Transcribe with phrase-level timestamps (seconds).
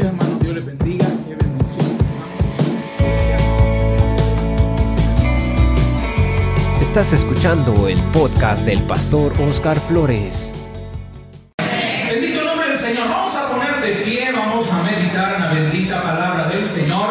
[0.00, 0.38] días, hermano.
[0.40, 1.06] Dios les bendiga.
[1.26, 1.98] Qué bendición.
[6.80, 10.52] Estás escuchando el podcast del pastor Oscar Flores.
[12.08, 13.08] Bendito el nombre del Señor.
[13.08, 17.10] Vamos a poner de pie, vamos a meditar en la bendita palabra del Señor.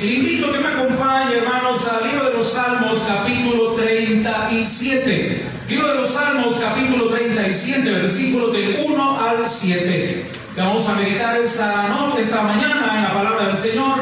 [0.00, 5.42] Y le invito a que me acompañe, hermanos, al libro de los Salmos, capítulo 37.
[5.68, 10.37] Libro de los Salmos, capítulo 37, versículo del 1 al 7.
[10.58, 13.96] Vamos a meditar esta noche, esta mañana en la palabra del Señor,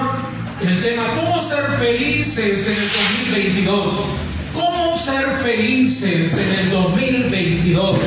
[0.63, 3.95] en el tema ¿Cómo ser felices en el 2022?
[4.55, 7.99] ¿Cómo ser felices en el 2022?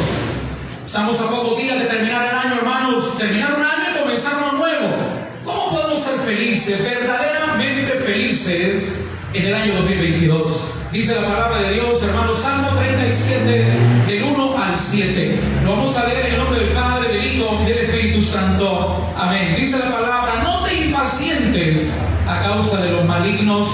[0.84, 3.18] Estamos a pocos días de terminar el año, hermanos.
[3.20, 4.96] Terminar un año y comenzar uno nuevo.
[5.44, 10.74] ¿Cómo podemos ser felices, verdaderamente felices en el año 2022?
[10.92, 13.66] Dice la palabra de Dios, hermanos, Salmo 37,
[14.08, 15.40] del 1 al 7.
[15.64, 19.14] Lo vamos a leer en el nombre del Padre, del Hijo y del Espíritu Santo.
[19.16, 19.56] Amén.
[19.56, 21.92] Dice la palabra, no te impacientes
[22.28, 23.70] a causa de los malignos,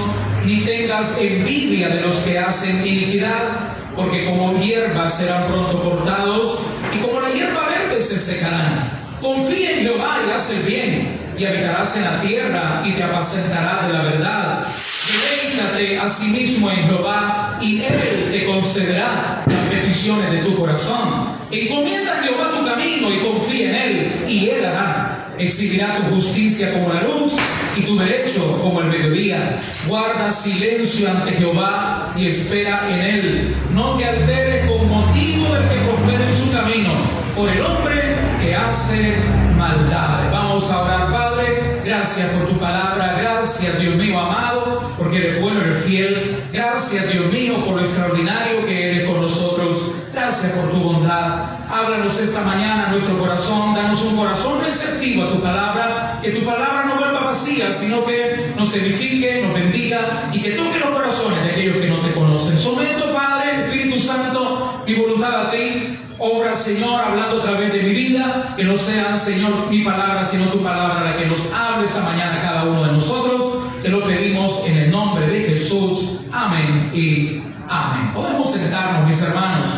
[0.46, 6.60] ni tengas envidia de los que hacen iniquidad porque como hierba serán pronto cortados
[6.94, 8.90] y como la hierba verde se secarán.
[9.22, 13.88] Confía en Jehová y haz el bien, y habitarás en la tierra y te apacentarás
[13.88, 14.68] de la verdad.
[15.08, 21.36] Deleítate a sí mismo en Jehová y Él te concederá las peticiones de tu corazón.
[21.52, 25.12] Encomienda a Jehová tu camino y confía en Él y Él hará.
[25.38, 27.34] Exhibirá tu justicia como la luz
[27.76, 29.60] y tu derecho como el mediodía.
[29.86, 33.58] Guarda silencio ante Jehová y espera en Él.
[33.72, 35.85] No te alteres con motivo que prospere
[36.28, 36.92] en su camino,
[37.36, 39.16] por el hombre que hace
[39.58, 40.32] maldad.
[40.32, 41.82] Vamos a orar, Padre.
[41.86, 43.18] Gracias por tu palabra.
[43.22, 46.44] Gracias, Dios mío amado, porque eres bueno, eres fiel.
[46.52, 49.92] Gracias, Dios mío, por lo extraordinario que eres con nosotros.
[50.14, 51.60] Gracias por tu bondad.
[51.70, 53.76] Háblanos esta mañana nuestro corazón.
[53.76, 56.20] Danos un corazón receptivo a tu palabra.
[56.22, 57.05] Que tu palabra no
[57.36, 61.98] sino que nos edifique, nos bendiga y que toque los corazones de aquellos que no
[61.98, 62.58] te conocen.
[62.58, 65.98] Someto, Padre, Espíritu Santo, mi voluntad a ti.
[66.18, 68.54] Obra, Señor, hablando a través de mi vida.
[68.56, 72.40] Que no sea, Señor, mi palabra, sino tu palabra la que nos hable esta mañana
[72.42, 73.64] cada uno de nosotros.
[73.82, 76.22] Te lo pedimos en el nombre de Jesús.
[76.32, 78.12] Amén y amén.
[78.14, 79.72] Podemos sentarnos, mis hermanos.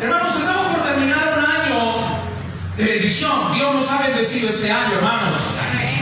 [0.00, 1.25] Hermanos, estamos por terminar
[2.76, 3.54] bendición.
[3.54, 5.40] Dios nos ha bendecido este año, hermanos.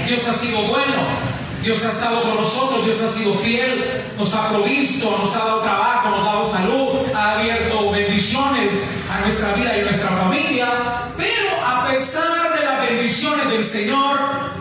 [0.06, 1.34] Dios ha sido bueno.
[1.62, 5.60] Dios ha estado con nosotros, Dios ha sido fiel, nos ha provisto, nos ha dado
[5.62, 10.68] trabajo, nos ha dado salud, ha abierto bendiciones a nuestra vida y a nuestra familia.
[11.16, 14.18] Pero a pesar de las bendiciones del Señor,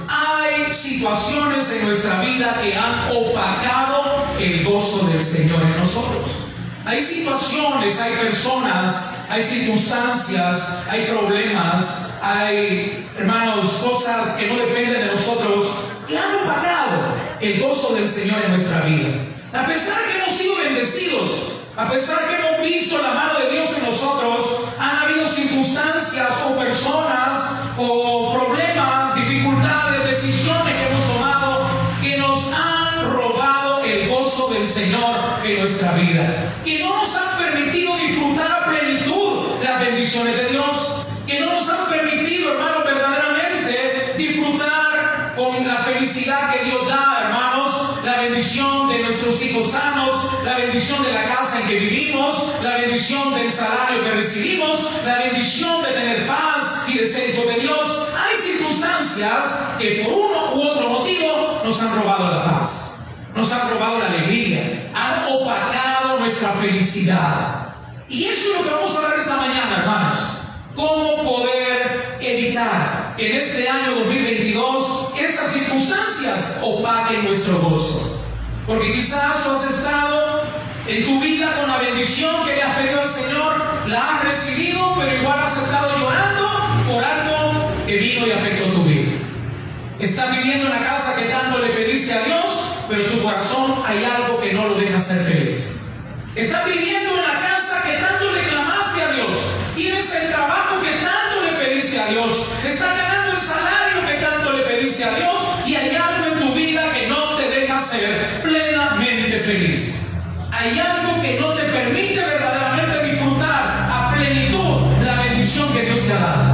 [0.07, 6.42] hay situaciones en nuestra vida que han opacado el gozo del Señor en nosotros.
[6.85, 15.15] Hay situaciones, hay personas, hay circunstancias, hay problemas, hay, hermanos, cosas que no dependen de
[15.15, 15.67] nosotros,
[16.05, 19.09] que han opacado el gozo del Señor en nuestra vida.
[19.53, 23.77] A pesar que hemos sido bendecidos, a pesar que hemos visto la mano de Dios
[23.77, 28.52] en nosotros, han habido circunstancias o personas o problemas,
[34.63, 40.37] del Señor en nuestra vida, que no nos han permitido disfrutar a plenitud las bendiciones
[40.37, 46.87] de Dios, que no nos han permitido, hermanos, verdaderamente disfrutar con la felicidad que Dios
[46.87, 51.75] da, hermanos, la bendición de nuestros hijos sanos, la bendición de la casa en que
[51.79, 57.31] vivimos, la bendición del salario que recibimos, la bendición de tener paz y de ser
[57.31, 58.07] hijo de Dios.
[58.17, 62.92] Hay circunstancias que por uno u otro motivo nos han robado la paz,
[63.35, 67.73] nos han robado la alegría, han opacado nuestra felicidad.
[68.09, 70.19] Y eso es lo que vamos a hablar esta mañana, hermanos.
[70.75, 78.21] ¿Cómo poder evitar que en este año 2022 esas circunstancias opaquen nuestro gozo?
[78.67, 80.43] Porque quizás tú has estado
[80.87, 83.53] en tu vida con la bendición que le has pedido al Señor,
[83.87, 86.49] la has recibido, pero igual has estado llorando
[86.87, 89.11] por algo que vino y afectó tu vida.
[89.99, 94.03] Estás viviendo en la casa que tanto le pediste a Dios, pero tu corazón hay
[94.03, 95.81] algo que no lo deja ser feliz.
[96.35, 99.37] Estás viviendo en la casa que tanto le clamaste a Dios.
[99.75, 102.51] Tienes el trabajo que tanto le pediste a Dios.
[102.65, 105.35] Estás ganando el salario que tanto le pediste a Dios.
[105.65, 110.07] Y hay algo en tu vida que no te deja ser plenamente feliz.
[110.51, 116.13] Hay algo que no te permite verdaderamente disfrutar a plenitud la bendición que Dios te
[116.13, 116.53] ha dado.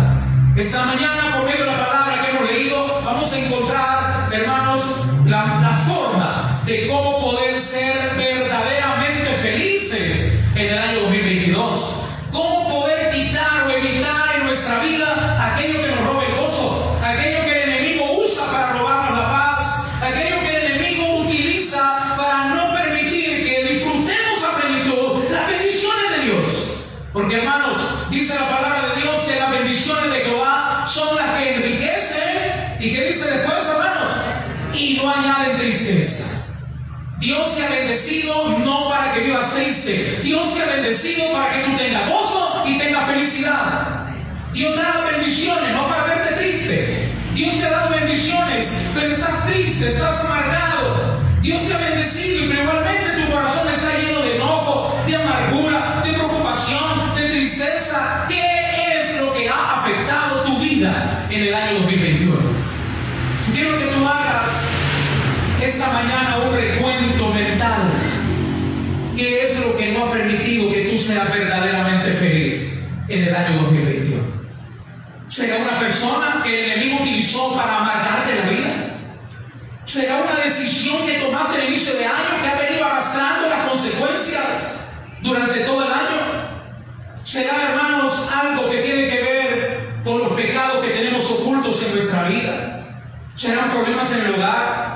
[0.57, 4.81] Esta mañana, por medio de la palabra que hemos leído, vamos a encontrar, hermanos,
[5.29, 12.05] la, forma de cómo poder ser verdaderamente felices en el año 2022.
[12.31, 17.45] Cómo poder quitar o evitar en nuestra vida aquello que nos roba el gozo, aquello
[17.45, 22.73] que el enemigo usa para robarnos la paz, aquello que el enemigo utiliza para no
[22.73, 26.85] permitir que disfrutemos a plenitud las bendiciones de Dios.
[27.13, 31.55] Porque hermanos, dice la palabra de Dios que las bendiciones de Jehová son las que
[31.55, 33.88] enriquecen y que dice después, hermanos,
[35.01, 36.57] no añaden tristeza.
[37.19, 40.19] Dios te ha bendecido no para que vivas triste.
[40.23, 44.07] Dios te ha bendecido para que tú tengas gozo y tengas felicidad.
[44.53, 47.09] Dios te ha dado bendiciones no para verte triste.
[47.33, 51.19] Dios te ha dado bendiciones, pero estás triste, estás amargado.
[51.41, 56.13] Dios te ha bendecido, pero igualmente tu corazón está lleno de enojo, de amargura, de
[56.13, 58.25] preocupación, de tristeza.
[58.27, 62.35] ¿Qué es lo que ha afectado tu vida en el año 2021?
[63.53, 64.68] Quiero que tú hagas
[65.61, 67.81] esta mañana un recuento mental.
[69.15, 73.63] ¿Qué es lo que no ha permitido que tú seas verdaderamente feliz en el año
[73.63, 74.23] 2021?
[75.29, 78.73] ¿Será una persona que el enemigo utilizó para amargarte la vida?
[79.85, 84.85] ¿Será una decisión que tomaste el inicio de año que ha venido arrastrando las consecuencias
[85.21, 86.49] durante todo el año?
[87.25, 92.29] ¿Será, hermanos, algo que tiene que ver con los pecados que tenemos ocultos en nuestra
[92.29, 92.85] vida?
[93.35, 94.88] ¿Serán problemas en el hogar?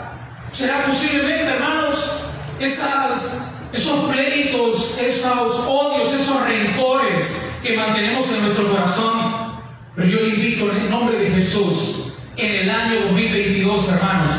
[0.54, 2.26] ¿Será posiblemente, hermanos,
[2.60, 9.54] esos pleitos, esos odios, esos rencores que mantenemos en nuestro corazón?
[9.96, 14.36] Pero yo le invito en el nombre de Jesús, en el año 2022, hermanos,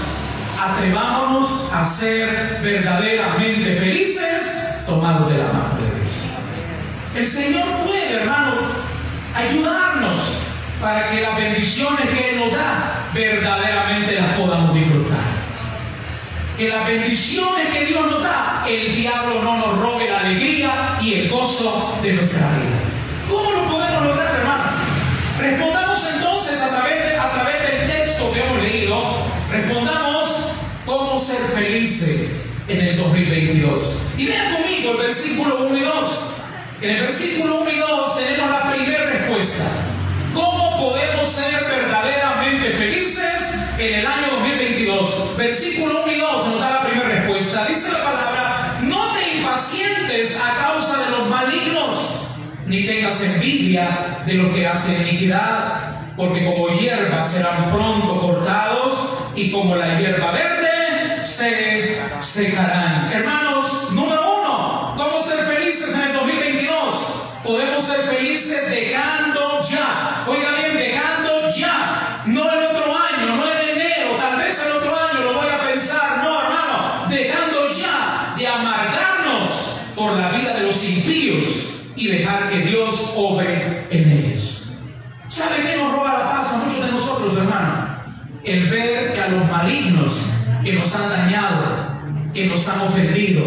[0.61, 6.15] atrevámonos a ser verdaderamente felices tomados de la mano de Dios.
[7.17, 8.61] El Señor puede, hermanos,
[9.35, 10.23] ayudarnos
[10.81, 15.34] para que las bendiciones que Él nos da verdaderamente las podamos disfrutar.
[16.57, 21.15] Que las bendiciones que Dios nos da, el diablo no nos robe la alegría y
[21.15, 22.79] el gozo de nuestra vida.
[23.29, 24.73] ¿Cómo lo podemos lograr, hermanos?
[25.41, 29.03] Respondamos entonces a través, a través del texto que hemos leído,
[29.51, 30.55] respondamos
[30.87, 34.03] cómo ser felices en el 2022.
[34.17, 35.93] Y vean conmigo el versículo 1 y 2.
[36.83, 39.65] En el versículo 1 y 2 tenemos la primera respuesta.
[40.85, 45.35] ¿Cómo podemos ser verdaderamente felices en el año 2022?
[45.35, 47.65] Versículo 1 y 2 nos da la primera respuesta.
[47.65, 52.27] Dice la palabra, no te impacientes a causa de los malignos,
[52.67, 59.51] ni tengas envidia de los que hacen iniquidad, porque como hierba serán pronto cortados y
[59.53, 63.11] como la hierba verde se secarán.
[63.11, 67.25] Hermanos, número uno, ¿cómo ser felices en el 2022?
[67.43, 70.25] Podemos ser felices dejando ya.
[70.27, 72.23] Oiga bien, dejando ya.
[72.25, 75.69] No el otro año, no en enero, tal vez el otro año lo voy a
[75.69, 76.23] pensar.
[76.23, 82.61] No, hermano, dejando ya de amargarnos por la vida de los impíos y dejar que
[82.61, 84.73] Dios obre en ellos.
[85.29, 87.89] ¿Sabe qué nos roba la paz a muchos de nosotros, hermano?
[88.45, 90.29] El ver que a los malignos
[90.63, 91.95] que nos han dañado,
[92.33, 93.43] que nos han ofendido,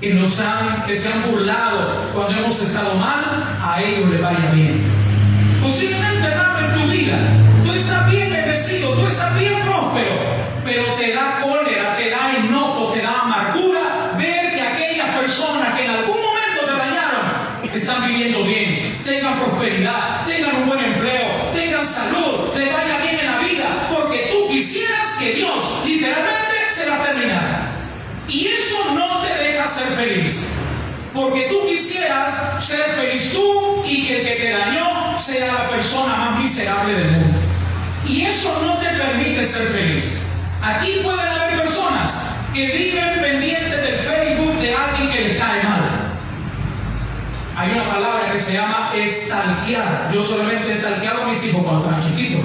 [0.00, 3.24] que nos han, que se han burlado cuando hemos estado mal,
[3.62, 4.82] a ellos le vaya bien.
[5.62, 7.18] Posiblemente, hermano, en tu vida,
[7.64, 10.12] tú estás bien bendecido, tú estás bien próspero,
[10.64, 15.84] pero te da cólera, te da enojo, te da amargura ver que aquellas personas que
[15.84, 21.84] en algún momento te dañaron están viviendo bien, tengan prosperidad, tengan un buen empleo, tengan
[21.84, 27.02] salud, les vaya bien en la vida, porque tú quisieras que Dios literalmente se la
[27.02, 27.72] terminara.
[28.28, 30.48] Y eso no te deja ser feliz.
[31.12, 36.14] Porque tú quisieras ser feliz tú y que el que te dañó sea la persona
[36.14, 37.38] más miserable del mundo.
[38.06, 40.22] Y eso no te permite ser feliz.
[40.62, 46.01] Aquí pueden haber personas que viven pendientes del Facebook de alguien que les cae mal.
[47.62, 50.10] Hay una palabra que se llama estalquear.
[50.12, 52.40] Yo solamente he estalqueado a mis hijos cuando estaban chiquitos.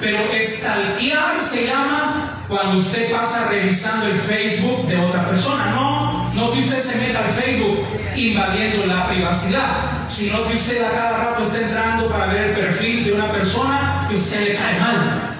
[0.00, 5.66] Pero estalquear se llama cuando usted pasa revisando el Facebook de otra persona.
[5.72, 7.84] No, no que usted se meta al Facebook
[8.16, 9.66] invadiendo la privacidad,
[10.08, 14.06] sino que usted a cada rato está entrando para ver el perfil de una persona
[14.08, 15.34] que usted le cae mal.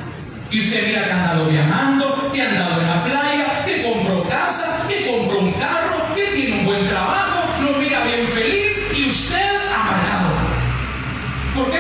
[0.51, 4.29] Y usted mira que ha andado viajando, que ha andado en la playa, que compró
[4.29, 5.94] casa, que compró un carro,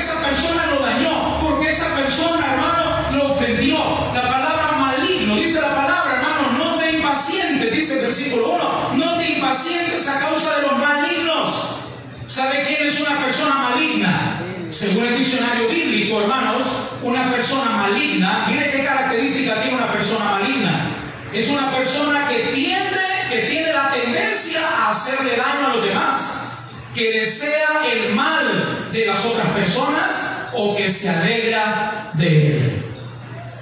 [0.05, 3.79] esa persona lo dañó, porque esa persona, hermano, lo ofendió.
[4.13, 9.19] La palabra maligno, dice la palabra, hermano, no te impacientes, dice el versículo 1, no
[9.19, 11.79] te impacientes a causa de los malignos.
[12.27, 14.41] ¿Sabe quién es una persona maligna?
[14.71, 16.67] Según el diccionario bíblico, hermanos,
[17.03, 20.87] una persona maligna, mire qué característica tiene una persona maligna.
[21.33, 26.54] Es una persona que tiende, que tiene la tendencia a hacerle daño a los demás,
[26.95, 32.83] que desea el mal de las otras personas o que se alegra de él.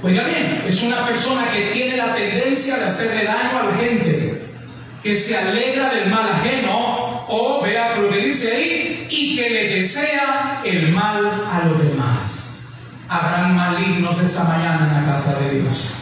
[0.03, 4.43] Oiga bien, es una persona que tiene la tendencia de hacerle daño a la gente,
[5.03, 9.77] que se alegra del mal ajeno O vea lo que dice ahí, y que le
[9.77, 12.57] desea el mal a los demás.
[13.09, 15.99] Habrán malignos esta mañana en la casa de Dios.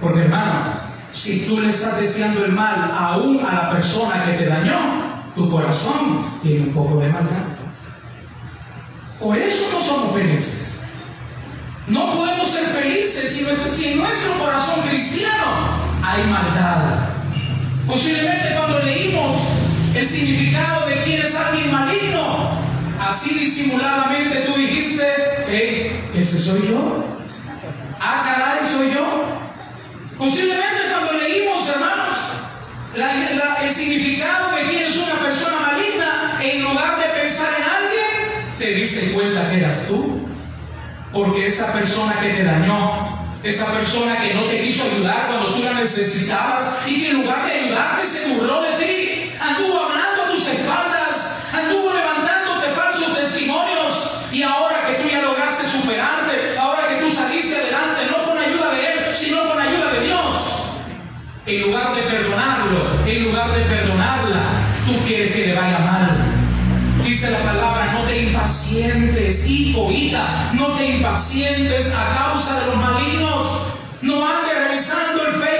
[0.00, 4.46] Porque hermano, si tú le estás deseando el mal aún a la persona que te
[4.46, 4.93] dañó,
[5.34, 7.44] tu corazón tiene un poco de maldad.
[9.20, 10.84] Por eso no somos felices.
[11.86, 15.44] No podemos ser felices si, en nuestro corazón cristiano
[16.02, 17.08] hay maldad.
[17.86, 19.36] Posiblemente cuando leímos
[19.94, 22.50] el significado de quién es alguien maligno,
[23.00, 25.04] así disimuladamente tú dijiste,
[25.46, 27.04] hey, ese soy yo.
[28.00, 29.24] Ah, caray, soy yo.
[30.16, 32.16] Posiblemente cuando leímos, hermanos,
[32.96, 38.66] el significado de quién es una persona maligna, en lugar de pensar en alguien, te
[38.74, 40.20] diste cuenta que eras tú.
[41.12, 45.62] Porque esa persona que te dañó, esa persona que no te quiso ayudar cuando tú
[45.62, 50.30] la necesitabas y que en lugar de ayudarte se burló de ti, anduvo hablando a
[50.30, 50.93] tus espaldas,
[61.46, 64.42] en lugar de perdonarlo, en lugar de perdonarla,
[64.86, 66.16] tú quieres que le vaya mal.
[67.04, 72.76] Dice la palabra, no te impacientes, hijo, hija, no te impacientes a causa de los
[72.76, 73.48] malignos.
[74.00, 75.53] No andes revisando el Facebook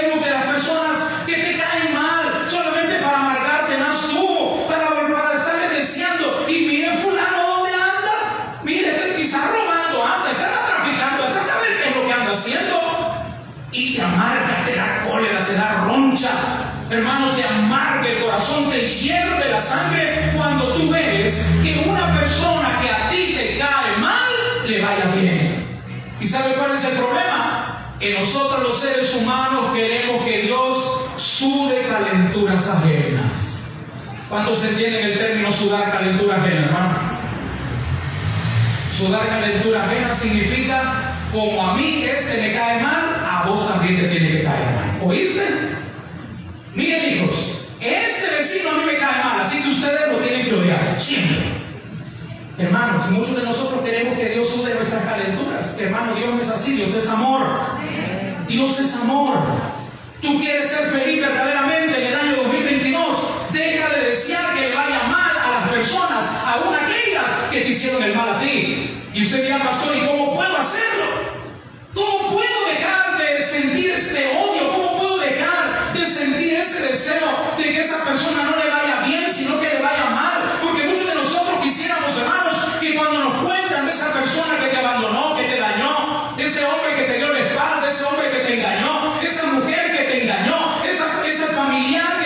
[16.95, 22.69] Hermano, te amarga el corazón, te hierve la sangre cuando tú ves que una persona
[22.81, 24.31] que a ti te cae mal
[24.65, 25.55] le vaya bien.
[26.21, 27.91] ¿Y sabe cuál es el problema?
[27.99, 33.65] Que nosotros los seres humanos queremos que Dios sude calenturas ajenas.
[34.29, 36.97] ¿Cuántos entienden el término sudar calentura ajena, hermano?
[38.97, 44.07] Sudar calentura ajena significa, como a mí este me cae mal, a vos también te
[44.07, 45.09] tiene que caer mal.
[45.09, 45.84] ¿Oíste?
[46.75, 50.53] Miren hijos, este vecino a mí me cae mal, así que ustedes lo tienen que
[50.53, 51.37] odiar, siempre.
[52.57, 55.75] Hermanos, muchos de nosotros queremos que Dios sude nuestras calenturas.
[55.79, 57.41] Hermano, Dios no es así, Dios es amor.
[58.47, 59.37] Dios es amor.
[60.21, 63.51] Tú quieres ser feliz verdaderamente en el año 2022.
[63.51, 68.03] Deja de desear que le vaya mal a las personas, aún aquellas que te hicieron
[68.03, 68.89] el mal a ti.
[69.13, 71.05] Y usted dirá, pastor, ¿y cómo puedo hacerlo?
[71.93, 74.71] ¿Cómo puedo dejar de sentir este odio?
[74.71, 75.64] ¿Cómo puedo dejar
[76.05, 80.05] sentir ese deseo de que esa persona no le vaya bien, sino que le vaya
[80.11, 80.59] mal?
[80.61, 84.77] Porque muchos de nosotros quisiéramos, hermanos, que cuando nos cuentan de esa persona que te
[84.77, 88.59] abandonó, que te dañó, ese hombre que te dio la espalda, ese hombre que te
[88.59, 92.24] engañó, esa mujer que te engañó, esa, ese familiar que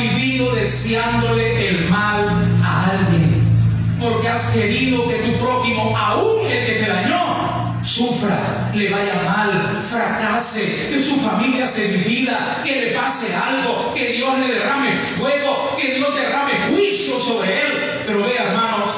[0.00, 2.28] vivido deseándole el mal
[2.64, 3.42] a alguien.
[4.00, 9.82] Porque has querido que tu prójimo, aún el que te dañó, sufra, le vaya mal,
[9.82, 15.76] fracase, que su familia se divida, que le pase algo, que Dios le derrame fuego,
[15.80, 18.02] que Dios derrame juicio sobre él.
[18.06, 18.90] Pero vea, hermanos,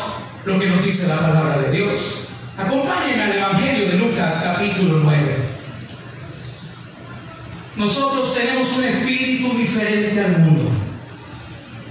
[0.45, 2.29] lo que nos dice la palabra de Dios.
[2.59, 5.37] Acompáñenme al Evangelio de Lucas capítulo 9.
[7.77, 10.70] Nosotros tenemos un espíritu diferente al mundo.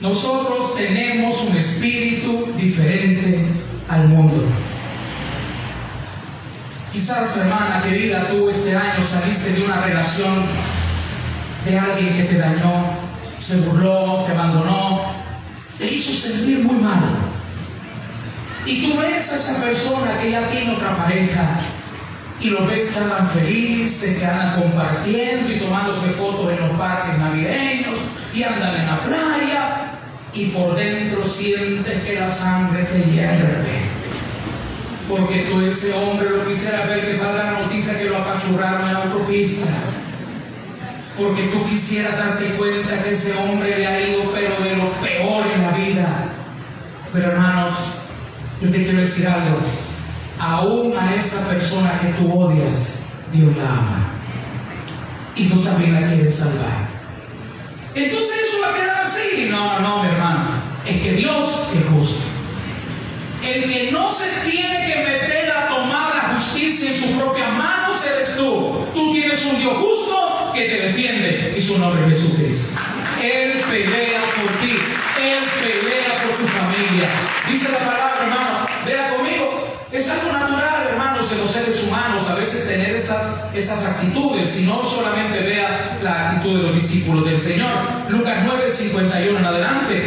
[0.01, 3.45] Nosotros tenemos un espíritu diferente
[3.89, 4.45] al mundo.
[6.93, 10.45] Quizás, hermana querida, tú este año saliste de una relación
[11.65, 12.85] de alguien que te dañó,
[13.41, 15.01] se burló, te abandonó,
[15.77, 17.03] te hizo sentir muy mal.
[18.65, 21.59] Y tú ves a esa persona que ya tiene otra pareja
[22.39, 27.17] y lo ves que andan felices, que andan compartiendo y tomándose fotos en los parques
[27.17, 27.99] navideños
[28.33, 29.88] y andan en la playa
[30.33, 33.89] y por dentro sientes que la sangre te hierve.
[35.09, 38.93] Porque tú ese hombre lo quisiera ver que salga la noticia que lo apachurraron en
[38.93, 39.69] la autopista.
[41.17, 45.45] Porque tú quisieras darte cuenta que ese hombre le ha ido pero de lo peor
[45.53, 46.25] en la vida.
[47.11, 47.75] Pero hermanos,
[48.61, 49.57] yo te quiero decir algo.
[50.39, 53.01] Aún a esa persona que tú odias,
[53.33, 54.13] Dios la ama.
[55.35, 56.88] Y Dios también la quiere salvar.
[58.05, 59.47] Entonces eso va a quedar así.
[59.49, 60.61] No, no, mi hermano.
[60.85, 62.23] es que Dios es justo.
[63.43, 68.05] El que no se tiene que meter a tomar la justicia en sus propias manos
[68.05, 68.85] eres tú.
[68.93, 72.79] Tú tienes un Dios justo que te defiende y su nombre es Jesucristo.
[73.21, 74.79] Él pelea por ti,
[75.21, 77.09] Él pelea por tu familia.
[77.49, 79.48] Dice la palabra, hermano, vea conmigo.
[79.91, 84.67] Es algo natural, hermanos, en los seres humanos a veces tener esas, esas actitudes, si
[84.67, 87.71] no solamente vea la actitud de los discípulos del Señor.
[88.07, 90.03] Lucas 9, 51 en adelante.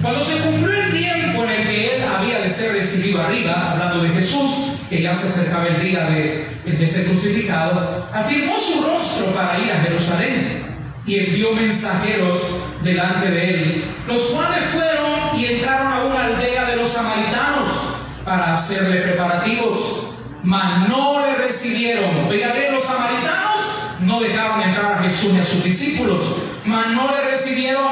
[0.00, 4.04] Cuando se cumplió el tiempo en el que él había de ser recibido arriba, hablando
[4.04, 4.52] de Jesús,
[4.88, 9.70] que ya se acercaba el día de, de ser crucificado, afirmó su rostro para ir
[9.70, 10.62] a Jerusalén
[11.04, 12.40] y envió mensajeros
[12.82, 17.95] delante de él, los cuales fueron y entraron a una aldea de los samaritanos
[18.26, 20.08] para hacerle preparativos,
[20.42, 22.26] mas no le recibieron.
[22.28, 23.60] Oiga bien, los samaritanos
[24.00, 26.24] no dejaron entrar a Jesús ni a sus discípulos,
[26.64, 27.86] mas no le recibieron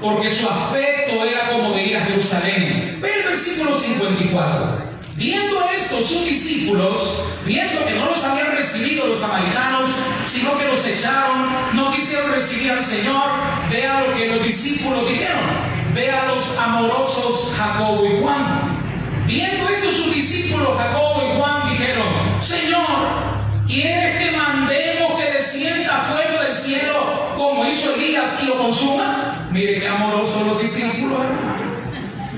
[0.00, 2.98] porque su aspecto era como de ir a Jerusalén.
[3.00, 4.94] Ve el versículo 54.
[5.16, 9.90] Viendo esto, sus discípulos, viendo que no los habían recibido los samaritanos,
[10.26, 13.22] sino que los echaron, no quisieron recibir al Señor,
[13.70, 15.42] vea lo que los discípulos dijeron,
[15.94, 18.73] vea los amorosos Jacobo y Juan.
[19.26, 22.06] Viendo esto, sus discípulos Jacobo y Juan dijeron,
[22.40, 22.84] Señor,
[23.66, 29.48] ¿quieres que mandemos que descienda fuego del cielo como hizo Elías y lo consuma?
[29.50, 31.64] Mire qué amorosos los discípulos, hermano.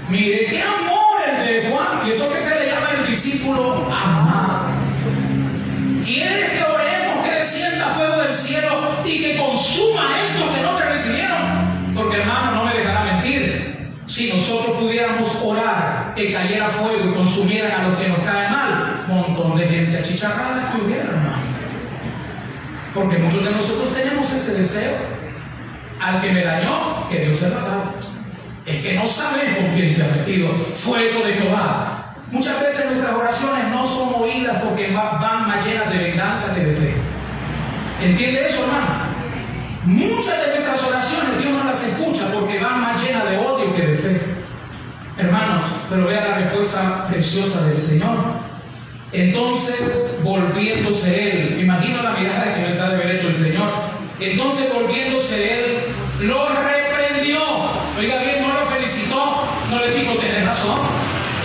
[0.08, 2.06] Mire qué amor el de Juan.
[2.06, 4.66] Y eso que se le llama el discípulo amado.
[6.04, 10.84] ¿Quieres que oremos que descienda fuego del cielo y que consuma esto que no te
[10.84, 11.94] recibieron?
[11.96, 13.65] Porque hermano, no me dejará mentir.
[14.06, 19.04] Si nosotros pudiéramos orar que cayera fuego y consumieran a los que nos cae mal,
[19.08, 21.36] montón de gente achicharrada que hermano.
[22.94, 24.94] Porque muchos de nosotros tenemos ese deseo.
[26.00, 27.92] Al que me dañó, que Dios se haga.
[28.64, 32.14] Es que no saben con quién te ha metido fuego de Jehová.
[32.30, 36.74] Muchas veces nuestras oraciones no son oídas porque van más llenas de venganza que de
[36.74, 36.94] fe.
[38.02, 39.15] ¿Entiende eso, hermano?
[39.86, 43.86] Muchas de nuestras oraciones Dios no las escucha porque van más llenas de odio que
[43.86, 44.20] de fe.
[45.16, 48.16] Hermanos, pero vea la respuesta preciosa del Señor.
[49.12, 53.70] Entonces, volviéndose él, imagino la mirada que les ha de haber hecho el Señor.
[54.18, 55.64] Entonces, volviéndose él,
[56.22, 57.38] lo reprendió.
[57.96, 60.80] Oiga bien, no lo felicitó, no le dijo, tenés razón,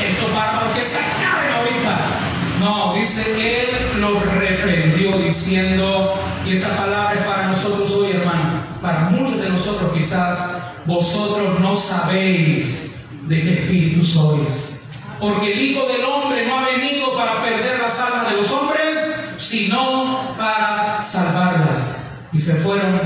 [0.03, 2.30] esto para que se acabe ahorita.
[2.61, 3.23] No, dice,
[3.63, 6.13] él lo reprendió diciendo,
[6.45, 11.75] y esta palabra es para nosotros hoy, hermano, para muchos de nosotros quizás, vosotros no
[11.75, 14.81] sabéis de qué espíritu sois.
[15.19, 18.97] Porque el Hijo del Hombre no ha venido para perder las almas de los hombres,
[19.39, 22.11] sino para salvarlas.
[22.31, 23.01] Y se fueron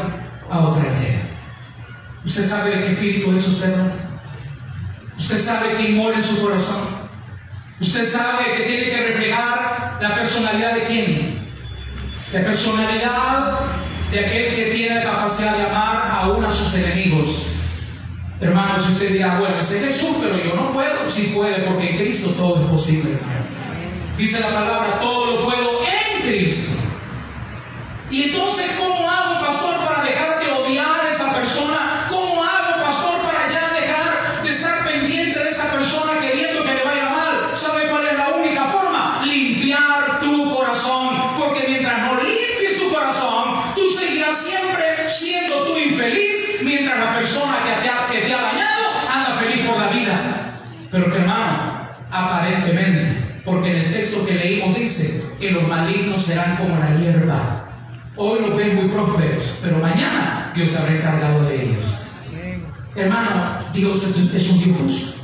[0.52, 1.30] a otra aldea.
[2.26, 3.74] ¿Usted sabe de qué espíritu es usted?
[5.18, 6.95] ¿Usted sabe quién mora en su corazón?
[7.80, 11.40] ¿Usted sabe que tiene que reflejar la personalidad de quién?
[12.32, 13.60] La personalidad
[14.12, 17.48] de aquel que tiene la capacidad de amar aún a sus enemigos.
[18.40, 21.12] Hermanos, si usted dirá, bueno, ese es Jesús, pero yo no puedo.
[21.12, 23.46] Sí puede, porque en Cristo todo es posible, hermano.
[24.18, 26.82] Dice la palabra, todo lo puedo en Cristo.
[28.10, 30.35] Y entonces, ¿cómo hago, pastor, para dejar
[44.36, 49.32] siempre siendo tú infeliz, mientras la persona que te ha, que te ha dañado anda
[49.40, 50.56] feliz por la vida.
[50.92, 56.58] Pero que hermano, aparentemente, porque en el texto que leímos dice que los malignos serán
[56.58, 57.70] como la hierba.
[58.18, 62.06] Hoy los ves muy prósperos, pero mañana Dios se habrá encargado de ellos.
[62.96, 65.15] Hermano, Dios es, es un Dios justo.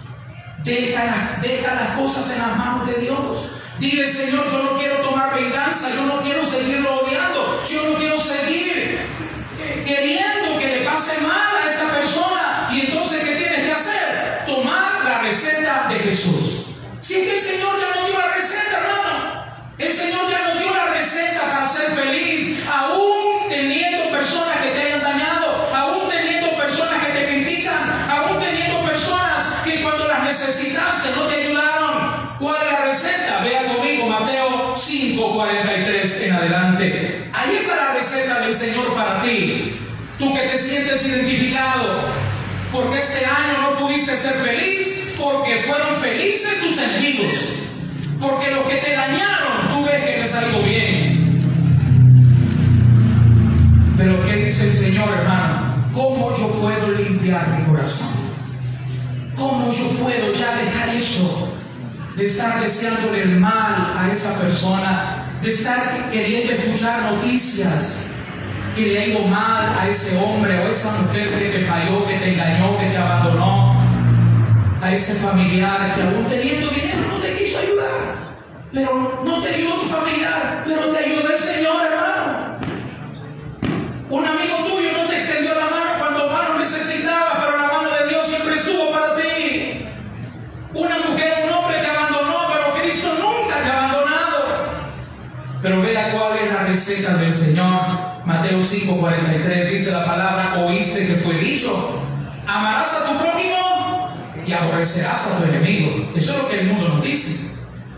[0.63, 3.51] Deja, las- deja las cosas en las manos de Dios.
[3.79, 8.17] Dile, Señor, yo no quiero tomar venganza, yo no quiero seguirlo odiando, yo no quiero
[8.19, 8.99] seguir
[9.85, 12.69] queriendo que le pase mal a esta persona.
[12.73, 14.43] Y entonces, ¿qué tienes que hacer?
[14.47, 16.65] Tomar la receta de Jesús.
[17.01, 19.43] Si es que el Señor ya nos dio la receta, hermano.
[19.79, 23.20] El Señor ya nos dio la receta para ser feliz, aún
[35.33, 37.23] 43 en adelante.
[37.33, 39.79] Ahí está la receta del Señor para ti.
[40.19, 42.09] Tú que te sientes identificado,
[42.71, 47.63] porque este año no pudiste ser feliz, porque fueron felices tus enemigos.
[48.19, 51.41] Porque lo que te dañaron, tú ves que les salió bien.
[53.97, 55.75] Pero ¿qué dice el Señor, hermano?
[55.93, 58.09] ¿Cómo yo puedo limpiar mi corazón?
[59.35, 61.49] ¿Cómo ¿cómo yo puedo ya dejar eso?
[62.15, 65.10] De estar deseándole el mal a esa persona,
[65.41, 68.07] de estar queriendo escuchar noticias
[68.75, 72.07] que le ha ido mal a ese hombre o a esa mujer que te falló,
[72.07, 73.75] que te engañó, que te abandonó,
[74.81, 78.15] a ese familiar que aún teniendo dinero no te quiso ayudar,
[78.71, 82.57] pero no te ayudó tu familiar, pero te ayudó el Señor, hermano.
[84.09, 87.89] Un amigo tuyo no te extendió la mano cuando más lo necesitaba, pero la mano
[87.89, 89.85] de Dios siempre estuvo para ti.
[90.73, 91.20] Una mujer,
[95.71, 97.79] Pero vea cuál es la receta del Señor.
[98.25, 101.97] Mateo 5:43 dice la palabra, oíste que fue dicho,
[102.45, 104.09] amarás a tu prójimo
[104.45, 106.11] y aborrecerás a tu enemigo.
[106.13, 107.51] Eso es lo que el mundo nos dice.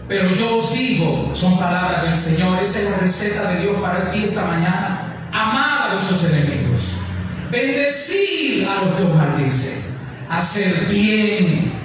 [0.07, 4.11] Pero yo os digo, son palabras del Señor, esa es la receta de Dios para
[4.11, 5.11] ti esta mañana.
[5.33, 6.99] Amad a vuestros enemigos,
[7.49, 9.83] bendecid a los que os maldicen,
[10.29, 11.71] hacer bien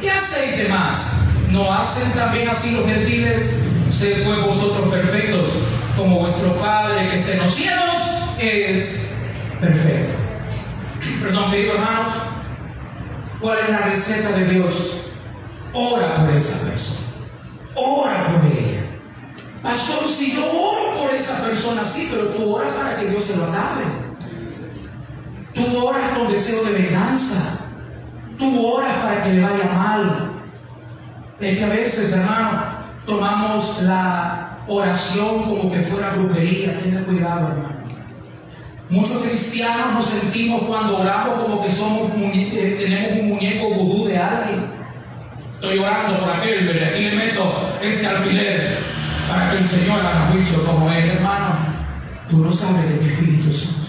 [0.00, 1.22] ¿qué hacéis de más?
[1.50, 3.64] ¿No hacen también así los gentiles?
[3.90, 5.52] Sed pues vosotros perfectos,
[5.96, 7.96] como vuestro Padre que está en los cielos
[8.38, 9.12] es
[9.60, 10.14] perfecto.
[11.22, 12.14] Perdón, queridos hermanos,
[13.40, 15.12] ¿cuál es la receta de Dios?
[15.72, 17.00] Ora por esa persona.
[17.74, 18.80] Ora por ella.
[19.62, 23.36] Pastor, si yo oro por esa persona, sí, pero tú oras para que Dios se
[23.36, 23.84] lo acabe.
[25.54, 27.60] Tú oras con deseo de venganza.
[28.40, 30.30] Tú oras para que le vaya mal.
[31.38, 32.62] Es que a veces, hermano,
[33.06, 36.80] tomamos la oración como que fuera brujería.
[36.80, 37.80] Tenga cuidado, hermano.
[38.88, 44.18] Muchos cristianos nos sentimos cuando oramos como que somos eh, tenemos un muñeco vudú de
[44.18, 44.64] alguien.
[45.54, 48.78] Estoy orando por aquel, pero aquí le meto este alfiler
[49.28, 51.56] para que el Señor haga juicio como él, hermano.
[52.28, 53.79] Tú no sabes de qué espíritu sos.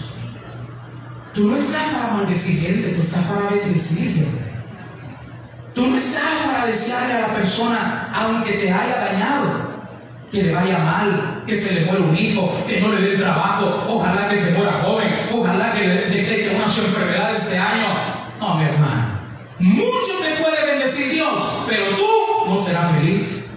[1.34, 4.52] Tú no estás para maldecir gente, tú estás para bendecir gente.
[5.74, 9.72] Tú no estás para desearle a la persona, aunque te haya dañado,
[10.30, 13.82] que le vaya mal, que se le muera un hijo, que no le dé trabajo,
[13.88, 17.86] ojalá que se muera joven, ojalá que le detecte una enfermedad este año.
[18.38, 19.12] No, mi hermano.
[19.58, 23.52] Mucho te puede bendecir Dios, pero tú no serás feliz.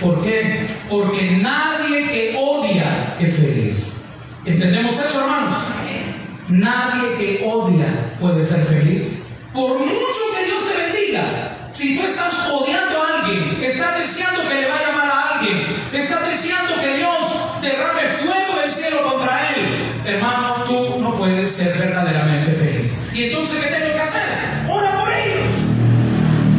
[0.00, 0.66] ¿Por qué?
[0.88, 4.02] Porque nadie que odia es feliz.
[4.46, 5.58] ¿Entendemos eso, hermanos?
[6.48, 9.26] Nadie que odia puede ser feliz.
[9.52, 11.22] Por mucho que Dios te bendiga,
[11.72, 15.58] si tú estás odiando a alguien, estás deseando que le vaya mal a alguien,
[15.92, 21.76] estás deseando que Dios derrame fuego del cielo contra él, hermano, tú no puedes ser
[21.76, 23.10] verdaderamente feliz.
[23.12, 24.22] Y entonces, ¿qué tengo que hacer?
[24.70, 25.52] Ora por ellos.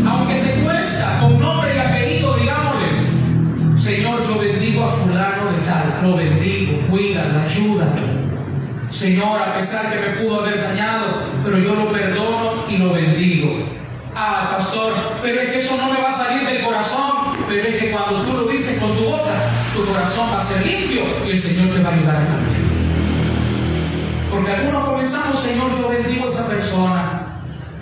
[0.08, 6.00] Aunque te cuesta, con nombre y apellido, digámosles, Señor, yo bendigo a fulano de tal,
[6.04, 8.19] lo bendigo, cuídalo, ayúdalo.
[8.92, 11.06] Señor, a pesar que me pudo haber dañado,
[11.44, 13.64] pero yo lo perdono y lo bendigo.
[14.16, 17.76] Ah, pastor, pero es que eso no me va a salir del corazón, pero es
[17.76, 19.32] que cuando tú lo dices con tu boca,
[19.76, 22.60] tu corazón va a ser limpio y el Señor te va a ayudar a cambiar.
[24.32, 27.22] Porque algunos comenzamos, Señor, yo bendigo a esa persona,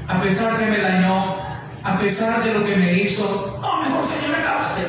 [0.10, 1.38] a pesar que me dañó,
[1.84, 3.60] a pesar de lo que me hizo.
[3.62, 4.82] No, mejor, Señor, acábate.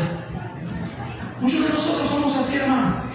[1.40, 3.07] Muchos de nosotros somos así, hermano.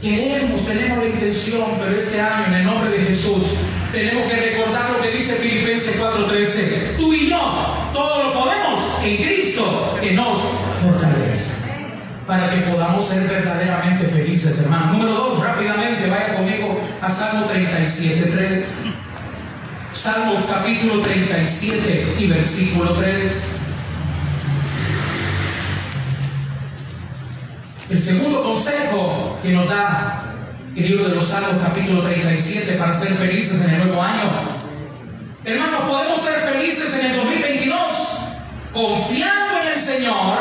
[0.00, 3.44] Queremos, tenemos la intención, pero este año, en el nombre de Jesús,
[3.92, 6.96] tenemos que recordar lo que dice Filipenses 4:13.
[6.98, 10.40] Tú y yo, todo lo podemos en Cristo que nos
[10.82, 11.64] fortalece.
[12.26, 14.92] Para que podamos ser verdaderamente felices, hermano.
[14.92, 18.82] Número dos, rápidamente, vaya conmigo a Salmo 37:3.
[19.94, 23.65] Salmos capítulo 37 y versículo 3.
[27.88, 30.24] El segundo consejo que nos da
[30.74, 34.28] el libro de los Salmos capítulo 37 para ser felices en el nuevo año.
[35.44, 37.78] Hermanos, podemos ser felices en el 2022
[38.72, 40.36] confiando en el Señor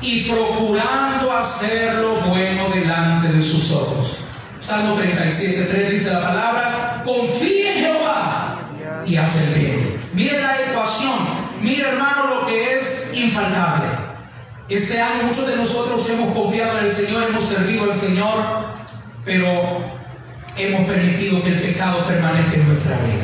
[0.00, 4.18] y procurando hacer lo bueno delante de sus ojos.
[4.60, 8.58] Salmo 37, 3 dice la palabra, confía en Jehová
[9.04, 10.00] y haz el bien.
[10.14, 11.18] Mire la ecuación,
[11.60, 14.05] mire hermano lo que es infaltable.
[14.68, 18.34] Este año muchos de nosotros hemos confiado en el Señor, hemos servido al Señor,
[19.24, 19.84] pero
[20.56, 23.22] hemos permitido que el pecado permanezca en nuestra vida.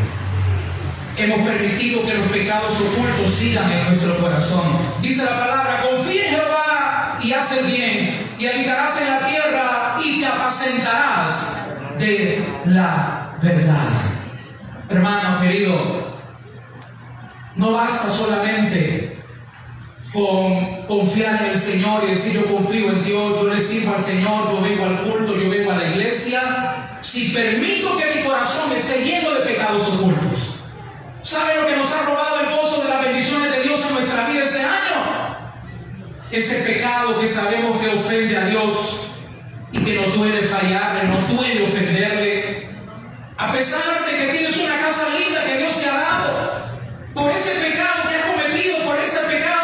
[1.17, 4.63] hemos permitido que los pecados ocultos sigan en nuestro corazón.
[5.01, 10.21] Dice la palabra, confía en Jehová y haz bien, y habitarás en la tierra y
[10.21, 11.67] te apacentarás
[11.99, 13.89] de la verdad.
[14.89, 16.17] Hermano querido,
[17.57, 19.22] no basta solamente
[20.13, 24.01] con confiar en el Señor y decir yo confío en Dios, yo le sirvo al
[24.01, 28.73] Señor, yo vengo al culto, yo vengo a la iglesia, si permito que mi corazón
[28.73, 30.57] esté lleno de pecados ocultos.
[31.23, 34.29] ¿Sabe lo que nos ha robado el gozo de las bendiciones de Dios en nuestra
[34.29, 35.37] vida este año?
[36.31, 39.13] Ese pecado que sabemos que ofende a Dios
[39.73, 42.69] y que no duele fallarle, no duele ofenderle.
[43.39, 46.53] A pesar de que tienes una casa linda que Dios te ha dado,
[47.15, 49.62] por ese pecado que has cometido, por ese pecado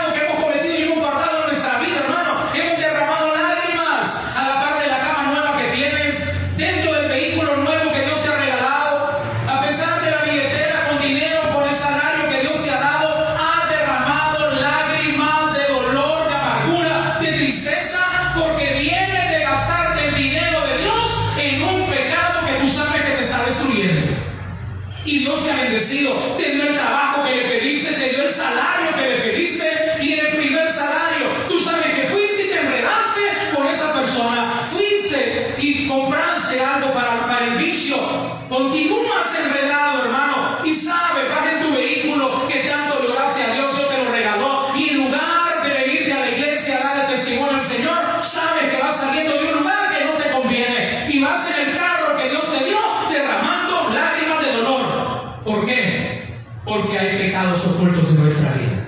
[56.68, 58.84] Porque hay pecados ocultos en nuestra vida.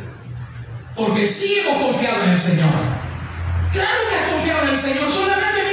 [0.94, 2.70] Porque sí hemos confiado en el Señor.
[3.72, 5.10] Claro que has confiado en el Señor.
[5.10, 5.69] Solamente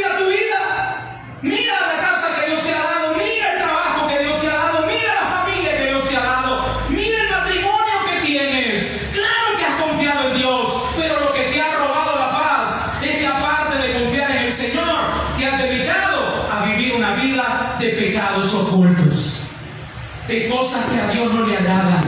[20.68, 22.04] cosas que a Dios no le agradan.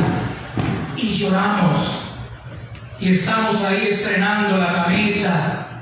[0.98, 2.02] Y lloramos.
[3.00, 5.80] Y estamos ahí estrenando la camita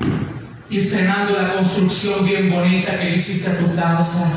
[0.70, 4.32] y estrenando la construcción bien bonita que le hiciste a tu casa.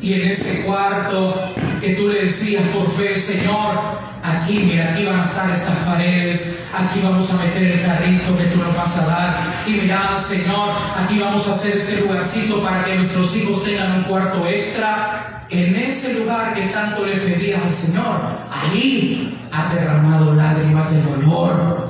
[0.00, 1.40] Y en ese cuarto
[1.80, 3.78] que tú le decías por fe, Señor,
[4.24, 8.44] aquí, mira, aquí van a estar estas paredes, aquí vamos a meter el carrito que
[8.46, 9.38] tú nos vas a dar.
[9.68, 14.02] Y mira, Señor, aquí vamos a hacer este lugarcito para que nuestros hijos tengan un
[14.02, 15.35] cuarto extra.
[15.48, 21.88] En ese lugar que tanto le pedías al Señor, ahí ha derramado lágrimas de dolor.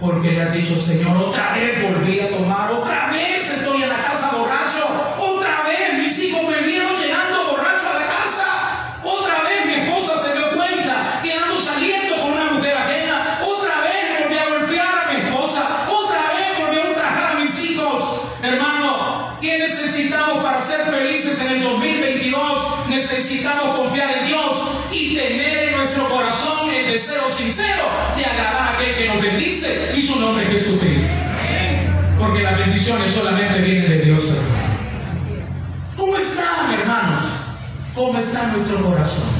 [0.00, 4.02] Porque le has dicho, Señor, otra vez volví a tomar, otra vez estoy en la
[4.02, 4.86] casa borracho,
[5.18, 8.46] otra vez mis hijos me vieron llegando borracho a la casa,
[9.02, 13.80] otra vez mi esposa se dio cuenta que ando saliendo con una mujer ajena, otra
[13.82, 18.22] vez volví a golpear a mi esposa, otra vez volví a ultrajar a mis hijos.
[18.42, 22.59] Hermano, ¿qué necesitamos para ser felices en el 2022?
[23.00, 24.58] Necesitamos confiar en Dios
[24.92, 27.84] y tener en nuestro corazón el deseo sincero
[28.14, 31.14] de agradar a aquel que nos bendice y su nombre es Jesucristo.
[32.18, 34.24] Porque las bendiciones solamente vienen de Dios.
[35.96, 37.22] ¿Cómo están, hermanos?
[37.94, 39.30] ¿Cómo está nuestro corazón?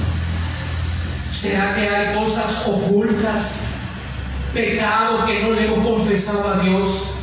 [1.31, 3.66] ¿Será que hay cosas ocultas?
[4.55, 7.14] Pecados que no le hemos confesado a Dios.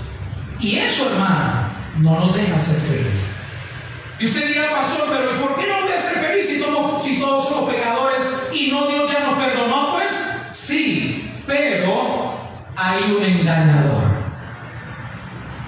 [0.60, 3.37] Y eso, hermano, no nos deja ser felices.
[4.20, 7.20] Y usted dirá, pastor, pero ¿por qué no voy a ser feliz si, somos, si
[7.20, 9.92] todos somos pecadores y no Dios ya nos perdonó?
[9.94, 10.10] Pues
[10.52, 12.34] sí, pero
[12.76, 14.04] hay un engañador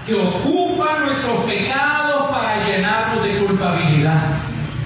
[0.07, 4.23] que ocupa nuestros pecados para llenarnos de culpabilidad.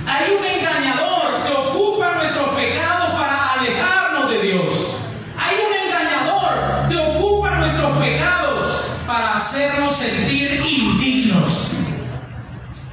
[0.08, 4.98] Hay un engañador que ocupa nuestros pecados para alejarnos de Dios.
[5.38, 11.93] Hay un engañador que ocupa nuestros pecados para hacernos sentir indignos.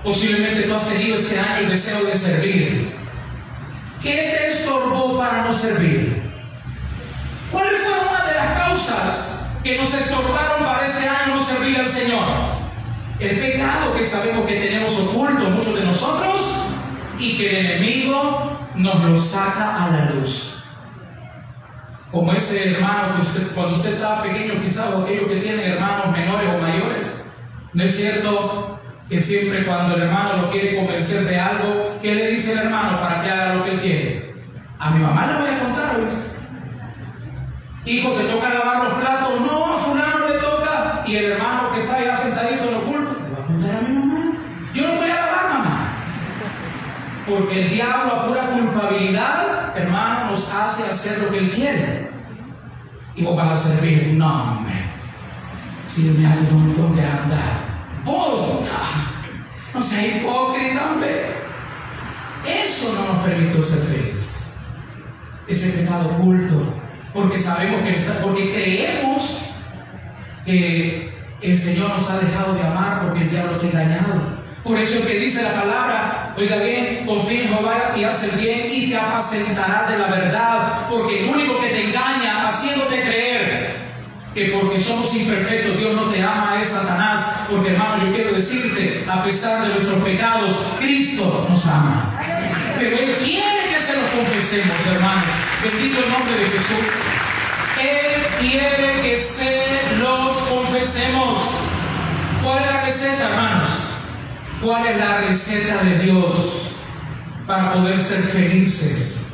[0.02, 2.94] Posiblemente tú has tenido este año el deseo de servir.
[4.02, 6.22] ¿Qué te estorbó para no servir?
[7.52, 11.86] ¿Cuáles fueron una de las causas que nos estorbaron para este año no servir al
[11.86, 12.24] Señor?
[13.18, 16.54] El pecado que sabemos que tenemos oculto muchos de nosotros
[17.18, 20.64] y que el enemigo nos lo saca a la luz.
[22.10, 26.50] Como ese hermano que usted, cuando usted estaba pequeño, quizás aquellos que tienen hermanos menores
[26.54, 27.30] o mayores,
[27.74, 28.79] ¿no es cierto?
[29.10, 33.00] Que siempre cuando el hermano lo quiere convencer de algo, ¿qué le dice el hermano
[33.00, 34.34] para que haga lo que él quiere?
[34.78, 36.36] A mi mamá le voy a contar, ¿ves?
[37.84, 39.40] Hijo, te toca lavar los platos.
[39.40, 41.04] No, a fulano le toca.
[41.06, 43.88] Y el hermano que está allá sentadito en lo oculto, le va a contar a
[43.88, 44.32] mi mamá.
[44.74, 45.88] Yo no voy a lavar, mamá.
[47.28, 52.10] Porque el diablo a pura culpabilidad hermano, nos hace hacer lo que Él quiere.
[53.18, 54.14] Vos vas a servir.
[54.14, 54.74] No, hombre.
[55.88, 57.69] Si me haces un donde anda.
[58.04, 58.68] Vos,
[59.74, 61.26] no seas hipócrita, hombre.
[62.46, 64.54] Eso no nos permite ser felices.
[65.46, 66.74] Ese pecado oculto.
[67.12, 69.50] Porque sabemos que está, porque creemos
[70.44, 74.40] que el Señor nos ha dejado de amar porque el diablo ha engañado.
[74.62, 78.44] Por eso es que dice la palabra, oiga bien, confía en Jehová y hace el
[78.44, 83.59] bien y te apacentará de la verdad, porque el único que te engaña haciéndote creer
[84.34, 89.04] que porque somos imperfectos Dios no te ama es Satanás, porque hermano yo quiero decirte,
[89.10, 92.14] a pesar de nuestros pecados, Cristo nos ama.
[92.78, 95.24] Pero Él quiere que se los confesemos, hermanos.
[95.62, 96.86] Bendito el nombre de Jesús.
[97.80, 99.66] Él quiere que se
[99.98, 101.40] los confesemos.
[102.42, 103.70] ¿Cuál es la receta, hermanos?
[104.62, 106.76] ¿Cuál es la receta de Dios
[107.46, 109.32] para poder ser felices?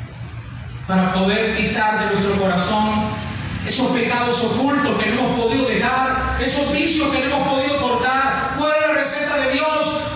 [0.88, 3.25] Para poder quitar de nuestro corazón
[3.66, 8.54] esos pecados ocultos que no hemos podido dejar, esos vicios que no hemos podido cortar.
[8.56, 10.12] ¿Cuál es la receta de Dios?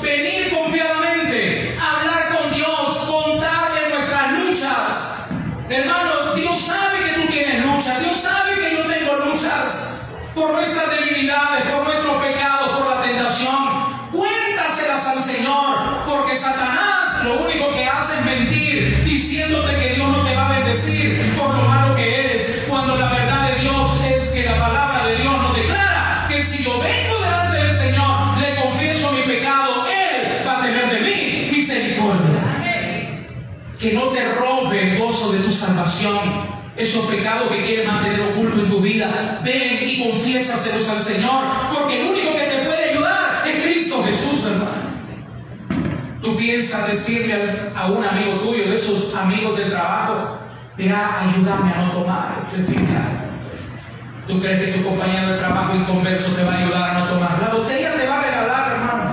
[35.61, 36.19] Salvación
[36.77, 41.45] esos pecados que quieres mantener oculto en tu vida, ven y confiésaselos al Señor,
[41.75, 44.91] porque el único que te puede ayudar es Cristo Jesús, hermano.
[46.23, 47.43] Tú piensas decirle
[47.77, 50.39] a un amigo tuyo, de esos amigos del trabajo,
[50.79, 53.21] mira, ayúdame a no tomar este fin de año.
[54.27, 57.39] ¿Tú crees que tu compañero de trabajo inconverso te va a ayudar a no tomar?
[57.41, 59.11] La botella te va a regalar, hermano.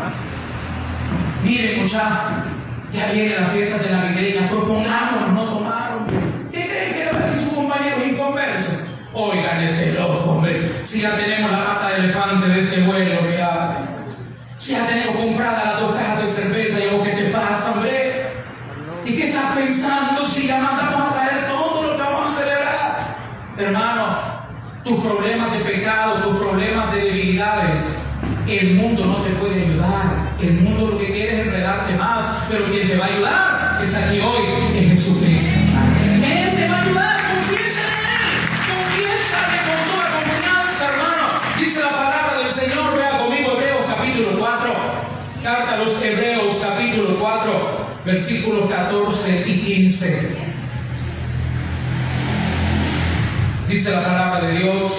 [1.44, 2.48] Mire, muchachos,
[2.94, 5.87] ya viene la fiesta de navideña, propongámonos no tomar, hombre.
[5.87, 5.87] ¿Qué
[7.32, 8.72] decir su compañero inconverso?
[9.14, 13.88] Oigan, este loco, hombre, si ya tenemos la pata de elefante de este vuelo, mira,
[14.60, 18.28] si ya tenemos comprada las dos cajas de cerveza, y vos, ¿qué te pasa, hombre?
[19.06, 23.16] ¿Y qué estás pensando si ya mandamos a traer todo lo que vamos a celebrar?
[23.58, 24.18] Hermano,
[24.84, 28.04] tus problemas de pecado, tus problemas de debilidades,
[28.48, 30.28] el mundo no te puede ayudar.
[30.42, 34.00] El mundo lo que quiere es enredarte más, pero quien te va a ayudar está
[34.08, 35.57] aquí hoy, es Jesucristo.
[45.80, 50.38] Los Hebreos capítulo 4, versículos 14 y 15.
[53.70, 54.92] Dice la palabra de Dios.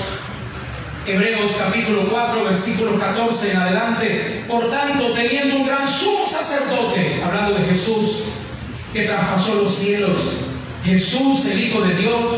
[1.07, 4.45] Hebreos capítulo 4, versículos 14 en adelante.
[4.47, 8.25] Por tanto, teniendo un gran sumo sacerdote, hablando de Jesús,
[8.93, 10.45] que traspasó los cielos,
[10.85, 12.33] Jesús, el Hijo de Dios,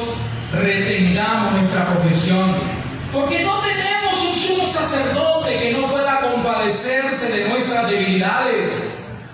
[0.53, 2.55] retengamos nuestra profesión.
[3.12, 3.99] Porque no tenemos
[4.40, 8.72] sumo sacerdote que no pueda compadecerse de nuestras debilidades,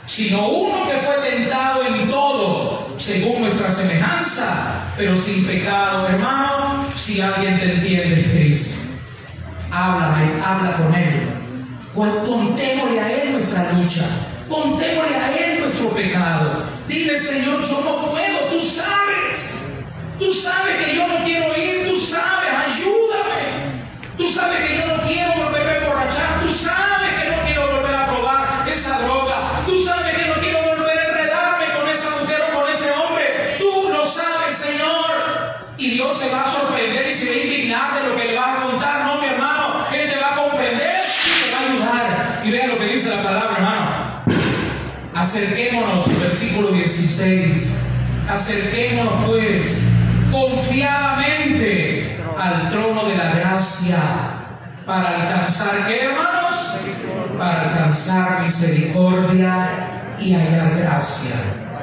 [0.06, 6.08] sino uno que fue tentado en todo, según nuestra semejanza, pero sin pecado.
[6.08, 8.86] Hermano, si alguien te entiende, es Cristo
[9.76, 11.28] habla, habla con Él.
[11.94, 14.04] Contémosle a Él nuestra lucha.
[14.48, 16.62] Contémosle a Él nuestro pecado.
[16.88, 19.62] Dile, Señor, yo no puedo, tú sabes.
[20.18, 23.05] Tú sabes que yo no quiero ir, tú sabes, ayúdame.
[24.26, 27.94] Tú sabes que yo no quiero volver a emborrachar, tú sabes que no quiero volver
[27.94, 32.42] a probar esa droga, tú sabes que no quiero volver a enredarme con esa mujer
[32.50, 33.56] o con ese hombre.
[33.60, 35.14] Tú lo sabes, Señor.
[35.78, 38.34] Y Dios se va a sorprender y se va a indignar de lo que le
[38.34, 39.04] vas a contar.
[39.04, 42.42] No, mi hermano, Él te va a comprender y te va a ayudar.
[42.44, 43.86] Y vea lo que dice la palabra, hermano.
[45.14, 47.78] Acerquémonos, versículo 16.
[48.28, 49.82] Acerquémonos pues
[50.32, 53.98] confiadamente al trono de la gracia
[54.84, 56.80] para alcanzar, ¿qué hermanos?
[57.38, 61.36] Para alcanzar misericordia y hallar gracia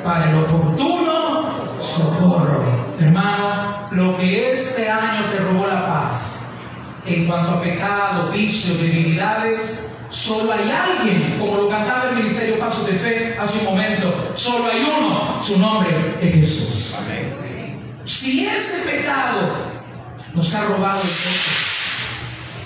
[0.03, 1.49] para el oportuno
[1.81, 2.63] socorro.
[2.99, 6.39] Hermano, lo que este año te robó la paz,
[7.05, 12.87] en cuanto a pecado, vicio, debilidades, solo hay alguien, como lo cantaba el Ministerio Pasos
[12.87, 16.95] de Fe hace un momento, solo hay uno, su nombre es Jesús.
[18.05, 19.72] Si ese pecado
[20.33, 21.51] nos ha robado el gozo,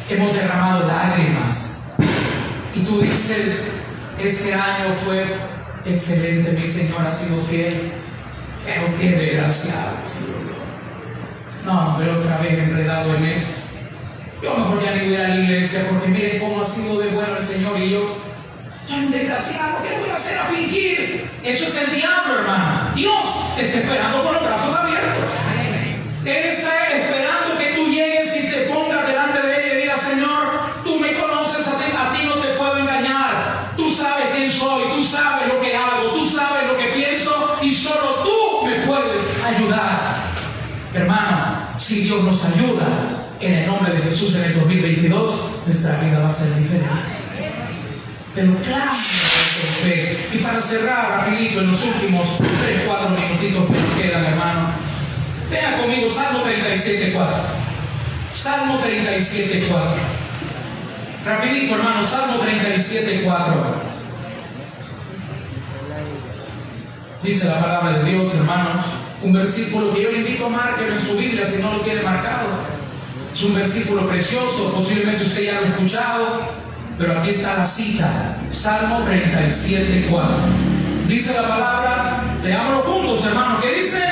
[0.09, 1.83] hemos derramado lágrimas,
[2.73, 3.81] y tú dices,
[4.19, 5.25] este año fue
[5.85, 7.91] excelente, mi Señor ha sido fiel,
[8.65, 9.95] Pero qué desgraciado,
[11.65, 13.63] No, pero otra vez enredado en eso.
[14.43, 17.37] Yo mejor ya ni voy a la iglesia porque miren cómo ha sido de bueno
[17.37, 18.17] el Señor y yo.
[18.89, 21.29] Un desgraciado, ¿qué voy a hacer a fingir?
[21.43, 22.91] Eso es el diablo, hermano.
[22.93, 25.31] Dios te está esperando con los brazos abiertos.
[26.27, 27.56] Él está esperando
[30.17, 30.49] Señor,
[30.83, 31.77] tú me conoces, a
[32.11, 33.71] ti, no te puedo engañar.
[33.77, 37.71] Tú sabes quién soy, tú sabes lo que hago, tú sabes lo que pienso y
[37.71, 40.23] solo tú me puedes ayudar.
[40.95, 42.87] Hermano, si Dios nos ayuda,
[43.41, 46.95] en el nombre de Jesús en el 2022, nuestra vida va a ser diferente.
[48.33, 48.91] Pero claro,
[49.83, 50.29] fe.
[50.33, 54.69] Y para cerrar rapidito en los últimos 3, 4 minutitos que nos quedan, hermano,
[55.49, 57.56] Vean conmigo Salmo 37, 4.
[58.37, 59.87] Salmo 37, 4.
[61.25, 63.55] Rapidito, hermano, Salmo 37, 4.
[67.23, 68.85] Dice la palabra de Dios, hermanos,
[69.23, 72.03] un versículo que yo le invito a marcar en su Biblia si no lo tiene
[72.03, 72.47] marcado.
[73.33, 76.27] Es un versículo precioso, posiblemente usted ya lo ha escuchado,
[76.99, 80.29] pero aquí está la cita, Salmo 37, 4.
[81.07, 84.03] Dice la palabra, leámoslo juntos, hermanos, ¿qué dice?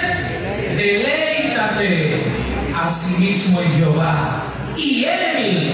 [0.75, 4.43] Deleítate a sí en Jehová,
[4.75, 5.73] y Él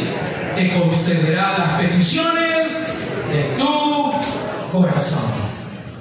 [0.55, 2.97] te concederá las peticiones
[3.31, 4.11] de tu
[4.71, 5.31] corazón.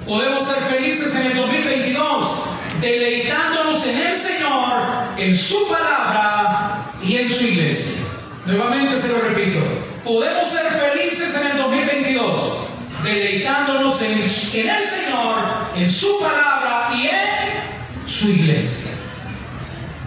[0.07, 2.49] Podemos ser felices en el 2022,
[2.81, 4.71] deleitándonos en el Señor,
[5.17, 8.05] en su palabra y en su iglesia.
[8.45, 9.59] Nuevamente se lo repito,
[10.03, 12.67] podemos ser felices en el 2022,
[13.03, 15.35] deleitándonos en, en el Señor,
[15.75, 19.00] en su palabra y en su iglesia.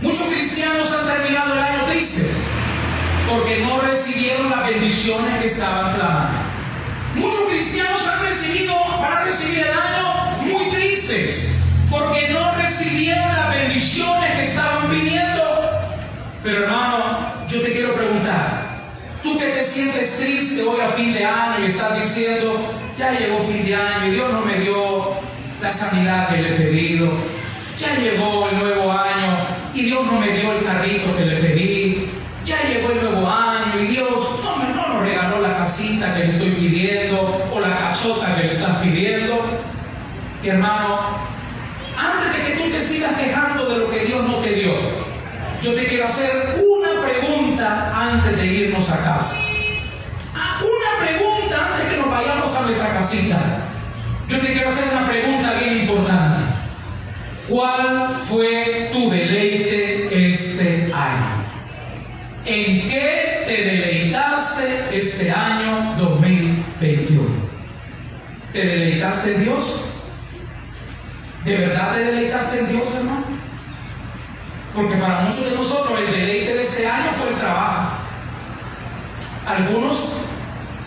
[0.04, 2.48] Muchos cristianos han terminado el año tristes
[3.26, 6.40] porque no recibieron las bendiciones que estaban clamando.
[7.14, 13.50] Muchos cristianos han recibido, van a recibir el año muy tristes porque no recibieron las
[13.54, 15.42] bendiciones que estaban pidiendo.
[16.42, 16.96] Pero hermano,
[17.48, 18.82] yo te quiero preguntar,
[19.22, 22.60] tú que te sientes triste hoy a fin de año y estás diciendo,
[22.98, 25.14] ya llegó fin de año y Dios no me dio
[25.62, 27.10] la sanidad que le he pedido,
[27.78, 32.08] ya llegó el nuevo año y Dios no me dio el carrito que le pedí,
[32.44, 34.08] ya llegó el nuevo año y Dios
[34.44, 38.44] no, me, no nos regaló la casita que le estoy pidiendo o la casota que
[38.44, 39.40] le estás pidiendo.
[40.44, 41.00] hermano,
[41.98, 44.72] antes de que tú te sigas quejando de lo que Dios no te dio,
[45.60, 46.30] yo te quiero hacer
[46.68, 49.36] una pregunta antes de irnos a casa.
[50.36, 53.38] Ah, una pregunta antes que nos vayamos a nuestra casita.
[54.28, 56.43] Yo te quiero hacer una pregunta bien importante.
[57.48, 61.44] ¿Cuál fue tu deleite este año?
[62.46, 67.22] ¿En qué te deleitaste este año 2021?
[68.52, 69.90] ¿Te deleitaste en Dios?
[71.44, 73.24] ¿De verdad te deleitaste en Dios, hermano?
[74.74, 77.98] Porque para muchos de nosotros el deleite de este año fue el trabajo.
[79.46, 80.22] Algunos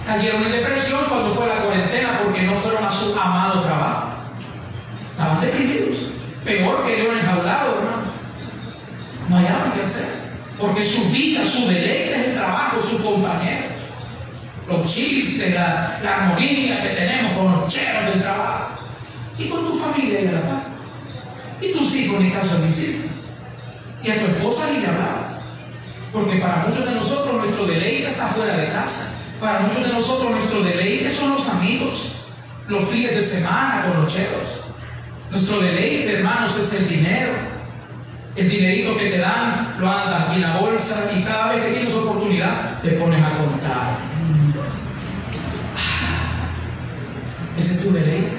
[0.08, 4.08] cayeron en depresión cuando fue la cuarentena porque no fueron a su amado trabajo.
[5.12, 6.17] Estaban deprimidos.
[6.48, 8.12] Peor que león enjaulado, hermano.
[9.28, 10.08] No hallaban qué hacer.
[10.58, 13.72] Porque su vida, su deleite es el trabajo, sus compañeros.
[14.66, 18.80] Los chistes, la, armonía que tenemos con los cheros del trabajo.
[19.38, 20.64] Y con tu familia y la paz.
[21.60, 23.10] Y tus hijos ni caso ni hiciste.
[24.04, 25.42] Y a tu esposa ni le hablabas.
[26.14, 29.16] Porque para muchos de nosotros nuestro deleite está fuera de casa.
[29.42, 32.24] Para muchos de nosotros nuestro deleite son los amigos,
[32.70, 34.68] los fines de semana con los cheros.
[35.32, 37.34] Nuestro deleite, hermanos, es el dinero.
[38.36, 41.94] El dinerito que te dan lo andas en la bolsa y cada vez que tienes
[41.94, 43.98] oportunidad te pones a contar.
[45.76, 46.48] Ah,
[47.58, 48.38] ese es tu deleite.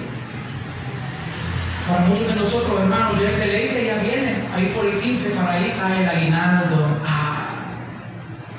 [1.88, 4.46] Para muchos de nosotros, hermanos, ya el deleite ya viene.
[4.54, 7.00] Ahí por el 15 para ahí cae el aguinaldo.
[7.04, 7.48] Ah,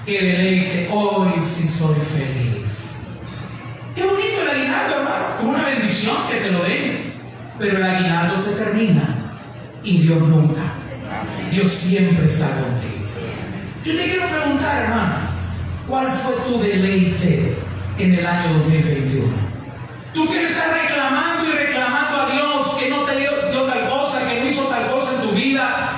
[0.05, 0.89] qué deleite.
[0.91, 2.97] Hoy sí soy feliz.
[3.95, 5.25] Qué bonito el aguinaldo, hermano.
[5.39, 6.98] Es una bendición que te lo den.
[7.59, 9.03] Pero el aguinaldo se termina
[9.83, 10.61] y Dios nunca.
[11.51, 12.99] Dios siempre está contigo.
[13.83, 15.15] Yo te quiero preguntar, hermano,
[15.87, 17.55] ¿cuál fue tu deleite
[17.97, 19.27] en el año 2021?
[20.13, 24.27] Tú quieres estar reclamando y reclamando a Dios que no te dio, dio tal cosa,
[24.27, 25.91] que no hizo tal cosa en tu vida.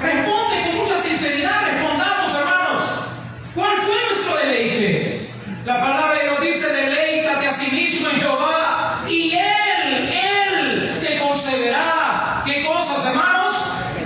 [0.00, 3.08] Responde con mucha sinceridad, respondamos, hermanos.
[3.54, 5.28] ¿Cuál fue nuestro deleite?
[5.64, 11.18] La palabra de Dios dice, deleítate a sí mismo en Jehová y Él, Él te
[11.18, 12.42] concederá.
[12.44, 13.34] ¿Qué cosas, hermanos?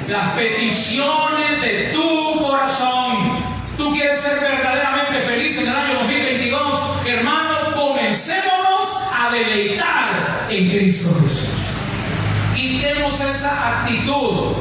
[0.09, 3.45] Las peticiones de tu corazón.
[3.77, 11.15] Tú quieres ser verdaderamente feliz en el año 2022, hermano, comencémonos a deleitar en Cristo
[11.21, 11.51] Jesús.
[12.57, 14.55] Quitemos esa actitud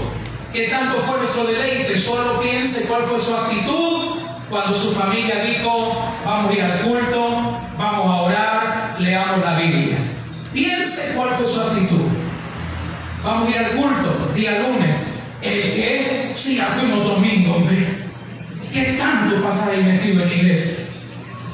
[0.51, 1.97] que tanto fue nuestro deleite.
[1.97, 4.17] Solo piense cuál fue su actitud
[4.49, 9.97] cuando su familia dijo, vamos a ir al culto, vamos a orar, leamos la Biblia.
[10.51, 12.09] Piense cuál fue su actitud.
[13.23, 15.16] Vamos a ir al culto, día lunes.
[15.47, 16.33] ¿El qué?
[16.35, 17.87] Sí, ya fuimos domingo, hombre.
[18.73, 20.85] ¿Qué tanto pasa ahí metido en la iglesia?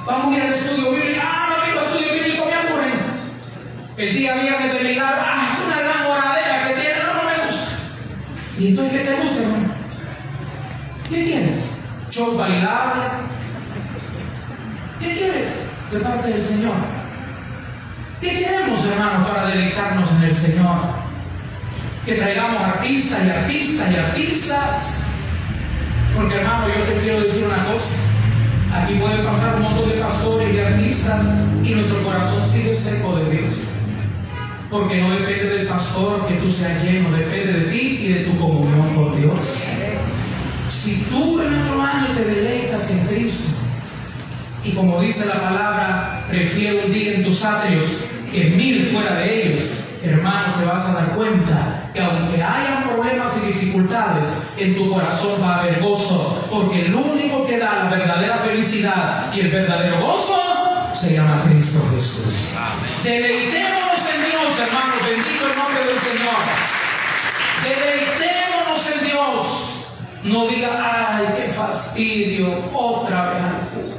[0.06, 1.22] Vamos a ir al estudio bíblico.
[1.24, 2.94] Ah, no vengo estudio bíblico, me aburren.
[3.98, 7.78] El día viernes de milagro, ah, una gran oradera que tiene, no, no me gusta.
[8.58, 9.74] ¿Y entonces qué te gusta, hermano?
[11.10, 11.80] ¿Qué quieres?
[12.10, 13.04] ¿Show bailable?
[15.00, 16.74] ¿Qué quieres de parte del Señor?
[18.20, 21.03] ¿Qué queremos, hermano, para deleitarnos en el Señor?
[22.06, 25.00] Que traigamos artistas y artistas y artistas.
[26.16, 27.96] Porque, hermano, yo te quiero decir una cosa.
[28.74, 33.38] Aquí pueden pasar un montón de pastores y artistas y nuestro corazón sigue seco de
[33.38, 33.70] Dios.
[34.70, 38.38] Porque no depende del pastor que tú seas lleno, depende de ti y de tu
[38.38, 39.60] comunión con Dios.
[40.70, 43.52] Si tú, hermano año te deleitas en Cristo,
[44.66, 49.44] y como dice la palabra, prefiero un día en tus atrios que mil fuera de
[49.44, 54.92] ellos, hermano, te vas a dar cuenta que aunque hayan problemas y dificultades, en tu
[54.92, 59.52] corazón va a haber gozo, porque el único que da la verdadera felicidad y el
[59.52, 62.58] verdadero gozo se llama Cristo Jesús.
[63.04, 66.44] Deleitémonos en Dios, hermano, bendito el nombre del Señor.
[67.64, 69.70] Deleitémonos en Dios.
[70.24, 73.98] No diga, ay, qué fastidio, otra vez al culto.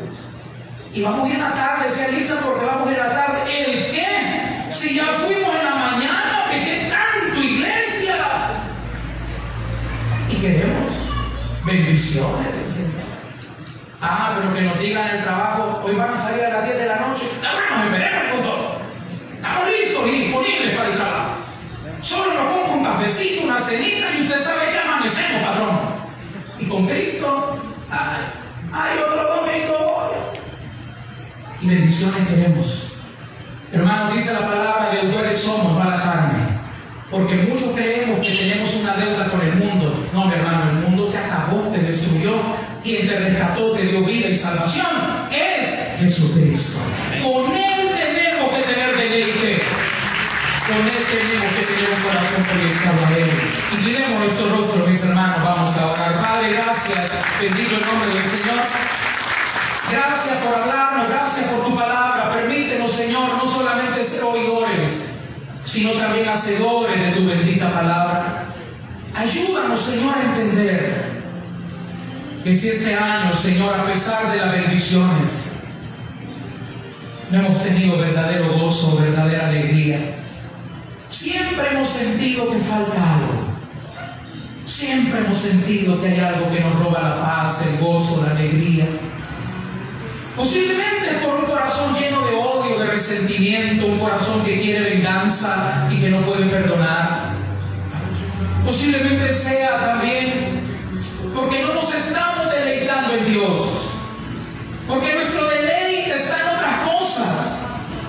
[0.94, 3.14] Y vamos a ir en la tarde, sea lista porque vamos a ir a la
[3.14, 3.38] tarde.
[3.50, 4.43] ¿El qué?
[4.74, 8.16] Si ya fuimos en la mañana, ¿qué, qué tanto iglesia?
[10.28, 11.12] Y queremos
[11.64, 13.04] bendiciones del Señor.
[14.02, 16.86] Ah, pero que nos digan el trabajo, hoy van a salir a las 10 de
[16.86, 17.24] la noche.
[17.40, 18.78] Bueno, esperemos con todo.
[19.36, 21.30] Estamos listos y disponibles para el trabajo.
[22.02, 25.78] Solo nos pongo un cafecito, una cenita y usted sabe que amanecemos, patrón.
[26.58, 27.60] Y con Cristo,
[27.92, 28.22] ay,
[28.72, 30.10] ay otro domingo.
[31.62, 32.93] Y bendiciones queremos.
[33.74, 36.54] Hermanos, dice la palabra, deudores somos, no la carne.
[37.10, 39.92] Porque muchos creemos que tenemos una deuda con el mundo.
[40.12, 42.34] No, mi hermano, el mundo te acabó, te destruyó.
[42.84, 44.86] Quien te rescató, te dio vida y salvación
[45.32, 46.78] es Jesucristo.
[47.22, 49.62] Con Él tenemos que tener deleite.
[50.68, 53.30] Con Él tenemos que tener un corazón proyectado a Él.
[53.78, 56.22] Inclinemos nuestro rostro, mis hermanos, vamos a orar.
[56.22, 57.10] Padre, gracias.
[57.40, 59.03] Bendito el nombre del Señor.
[59.94, 62.32] Gracias por hablarnos, gracias por tu palabra.
[62.34, 65.12] Permítenos, Señor, no solamente ser oidores,
[65.64, 68.46] sino también hacedores de tu bendita palabra.
[69.14, 71.04] Ayúdanos, Señor, a entender
[72.42, 75.60] que si este año, Señor, a pesar de las bendiciones,
[77.30, 80.00] no hemos tenido verdadero gozo, verdadera alegría,
[81.10, 83.54] siempre hemos sentido que falta algo.
[84.66, 88.86] Siempre hemos sentido que hay algo que nos roba la paz, el gozo, la alegría.
[90.36, 96.00] Posiblemente por un corazón lleno de odio, de resentimiento, un corazón que quiere venganza y
[96.00, 97.30] que no puede perdonar.
[98.66, 100.60] Posiblemente sea también
[101.36, 103.68] porque no nos estamos deleitando en Dios.
[104.88, 107.66] Porque nuestro deleite está en otras cosas.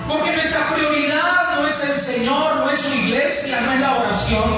[0.08, 4.50] Porque nuestra prioridad no es el Señor, no es su iglesia, no es la oración.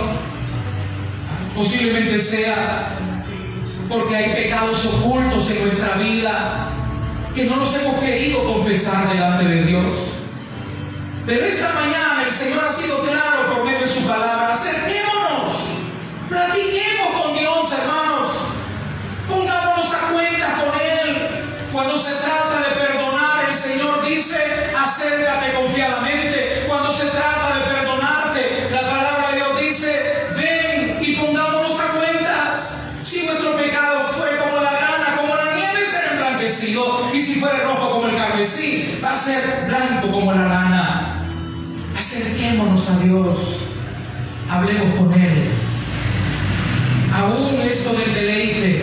[1.55, 2.89] Posiblemente sea
[3.91, 6.69] porque hay pecados ocultos en nuestra vida
[7.39, 9.97] que no nos hemos querido confesar delante de Dios.
[11.24, 14.51] Pero esta mañana el Señor ha sido claro por medio de su palabra.
[14.51, 15.55] Acerquémonos,
[16.28, 18.30] platiquemos con Dios, hermanos.
[19.28, 21.28] Pongámonos a cuenta con Él.
[21.70, 26.64] Cuando se trata de perdonar, el Señor dice, acércate confiadamente.
[26.66, 27.68] Cuando se trata de
[37.12, 41.24] Y si fuera rojo como el carmesí, va a ser blanco como la lana.
[41.97, 43.64] Acerquémonos a Dios.
[44.51, 45.49] Hablemos con Él.
[47.14, 48.83] Aún esto del deleite,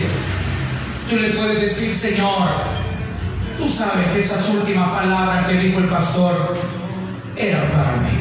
[1.08, 2.48] tú le puedes decir, Señor,
[3.58, 6.54] tú sabes que esas últimas palabras que dijo el pastor
[7.36, 8.18] eran para mí.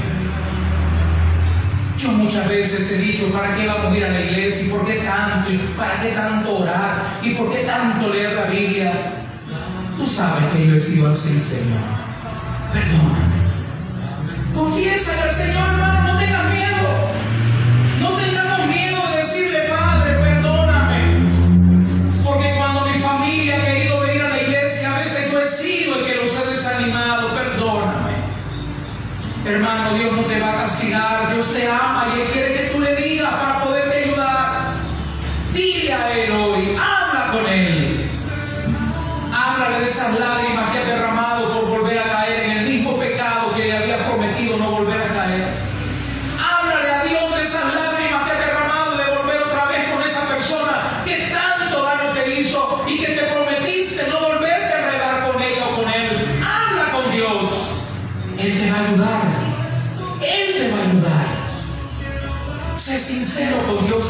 [1.98, 4.68] Yo muchas veces he dicho, ¿para qué vamos a ir a la iglesia?
[4.68, 5.52] ¿Y por qué tanto?
[5.52, 7.04] ¿Y para qué tanto orar?
[7.24, 8.94] ¿Y por qué tanto leer la Biblia?
[9.98, 11.80] Tú sabes que yo he sido así, Señor.
[12.74, 13.36] Perdóname.
[14.54, 16.90] Confiesa al Señor, hermano, no tengas miedo.
[18.02, 21.30] No tengamos miedo de decirle, Padre, perdóname.
[22.26, 26.00] Porque cuando mi familia ha querido venir a la iglesia, a veces yo he sido
[26.00, 27.34] el que los he desanimado.
[27.34, 28.16] Perdóname.
[29.46, 32.82] Hermano, Dios no te va a castigar, Dios te ama y Él quiere que tú
[32.82, 34.72] le digas para poderte ayudar.
[35.54, 36.32] Dile a Él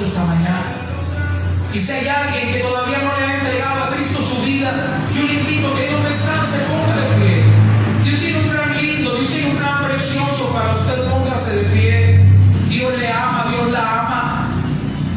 [0.03, 0.61] Esta mañana.
[1.73, 4.73] Y si hay alguien que todavía no le ha entregado a Cristo su vida,
[5.15, 7.43] yo le invito a que no descanse, se ponga de pie.
[8.03, 12.19] Dios tiene un plan lindo, Dios tiene un plan precioso para usted, póngase de pie.
[12.67, 14.47] Dios le ama, Dios la ama.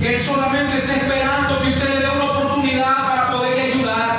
[0.01, 4.17] Él solamente está esperando que usted le dé una oportunidad para poderle ayudar.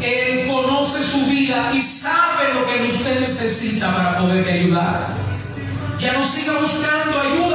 [0.00, 5.08] Él conoce su vida y sabe lo que usted necesita para poderle ayudar.
[5.98, 7.47] Ya no siga buscando ayuda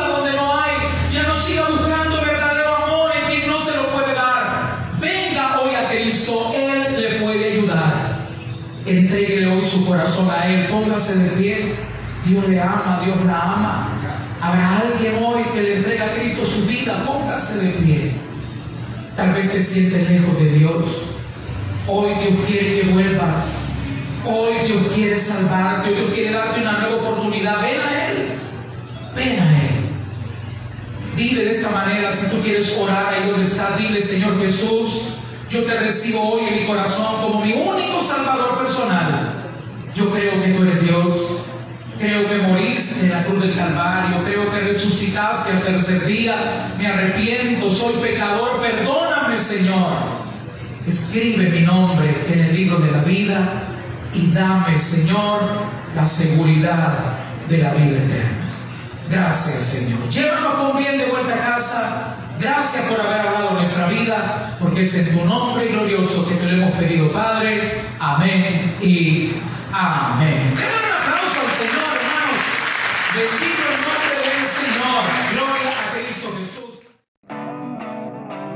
[8.86, 11.74] Entréguele hoy su corazón a Él, póngase de pie.
[12.26, 13.90] Dios le ama, Dios la ama.
[14.42, 18.12] Habrá alguien hoy que le entrega a Cristo su vida, póngase de pie.
[19.16, 20.84] Tal vez te sientes lejos de Dios.
[21.88, 23.60] Hoy Dios quiere que vuelvas.
[24.26, 27.62] Hoy Dios quiere salvarte, hoy Dios quiere darte una nueva oportunidad.
[27.62, 28.28] Ven a Él,
[29.16, 29.74] ven a Él.
[31.16, 35.13] Dile de esta manera, si tú quieres orar ahí donde está, dile Señor Jesús,
[35.54, 39.44] yo te recibo hoy en mi corazón como mi único Salvador personal.
[39.94, 41.44] Yo creo que tú eres Dios.
[42.00, 44.24] Creo que moriste en la cruz del Calvario.
[44.26, 46.74] Creo que resucitaste al tercer día.
[46.80, 48.62] Me arrepiento, soy pecador.
[48.62, 50.24] Perdóname, Señor.
[50.88, 53.48] Escribe mi nombre en el libro de la vida
[54.12, 55.40] y dame, Señor,
[55.96, 56.98] la seguridad
[57.48, 58.50] de la vida eterna.
[59.08, 60.00] Gracias, Señor.
[60.10, 62.13] Llévanos con bien de vuelta a casa.
[62.40, 66.64] Gracias por haber hablado nuestra vida, porque es en tu nombre glorioso que te lo
[66.64, 67.82] hemos pedido, Padre.
[68.00, 69.34] Amén y
[69.72, 70.54] amén.
[70.56, 72.42] Denle un aplauso al Señor, hermanos.
[73.16, 75.04] Bendito el nombre del Señor.
[75.34, 76.63] Gloria a Cristo Jesús.